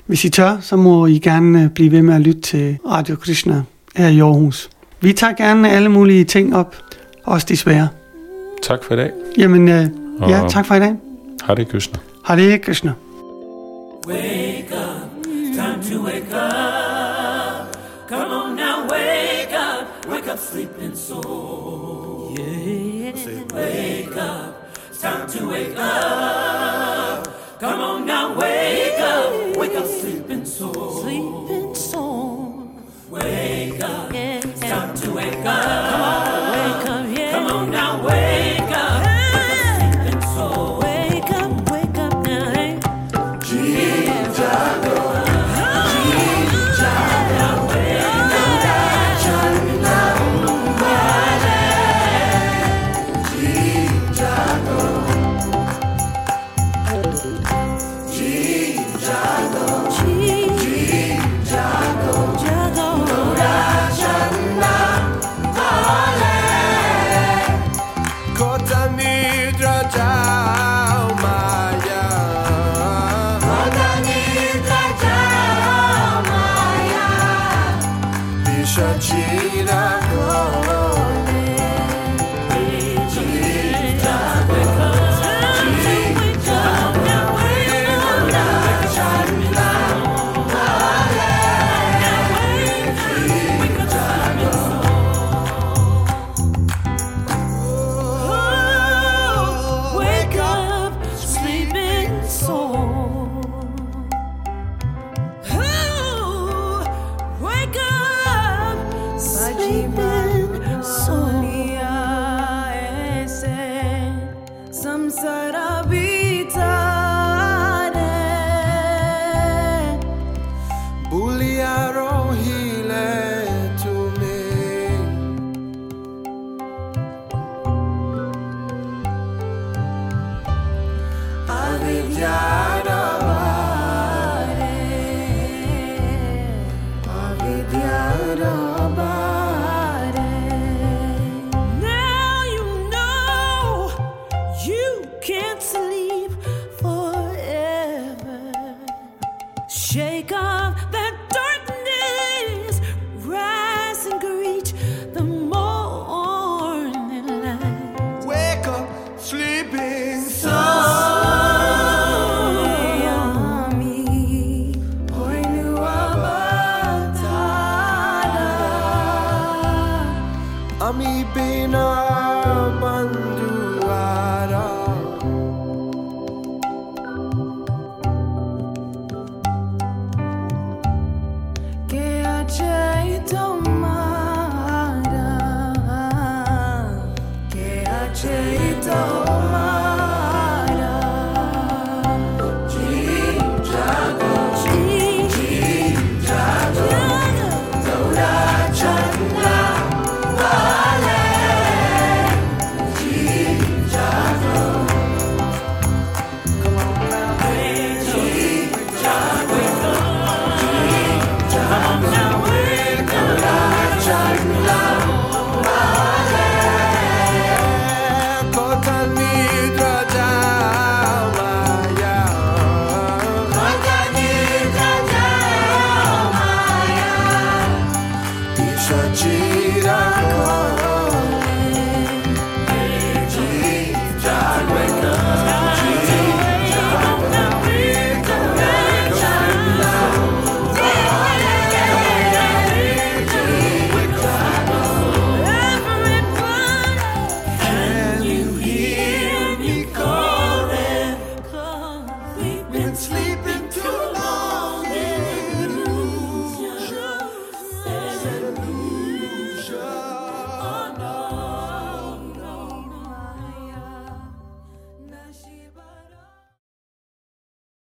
[0.05, 3.15] hvis I tør, så må I gerne øh, blive ved med at lytte til Radio
[3.15, 3.63] Krishna
[3.95, 4.69] her i Aarhus.
[5.01, 6.75] Vi tager gerne alle mulige ting op,
[7.23, 7.87] også de svære.
[8.63, 9.11] Tak for i dag.
[9.37, 9.85] Jamen, øh,
[10.29, 10.95] ja, tak for i dag.
[11.43, 11.99] Har det Krishna.
[12.25, 12.93] Hare Krishna.
[14.07, 14.82] Time
[25.03, 27.27] time to wake up.
[27.59, 29.57] Come on now, wake up.
[29.57, 31.02] Wake up, sleeping soul.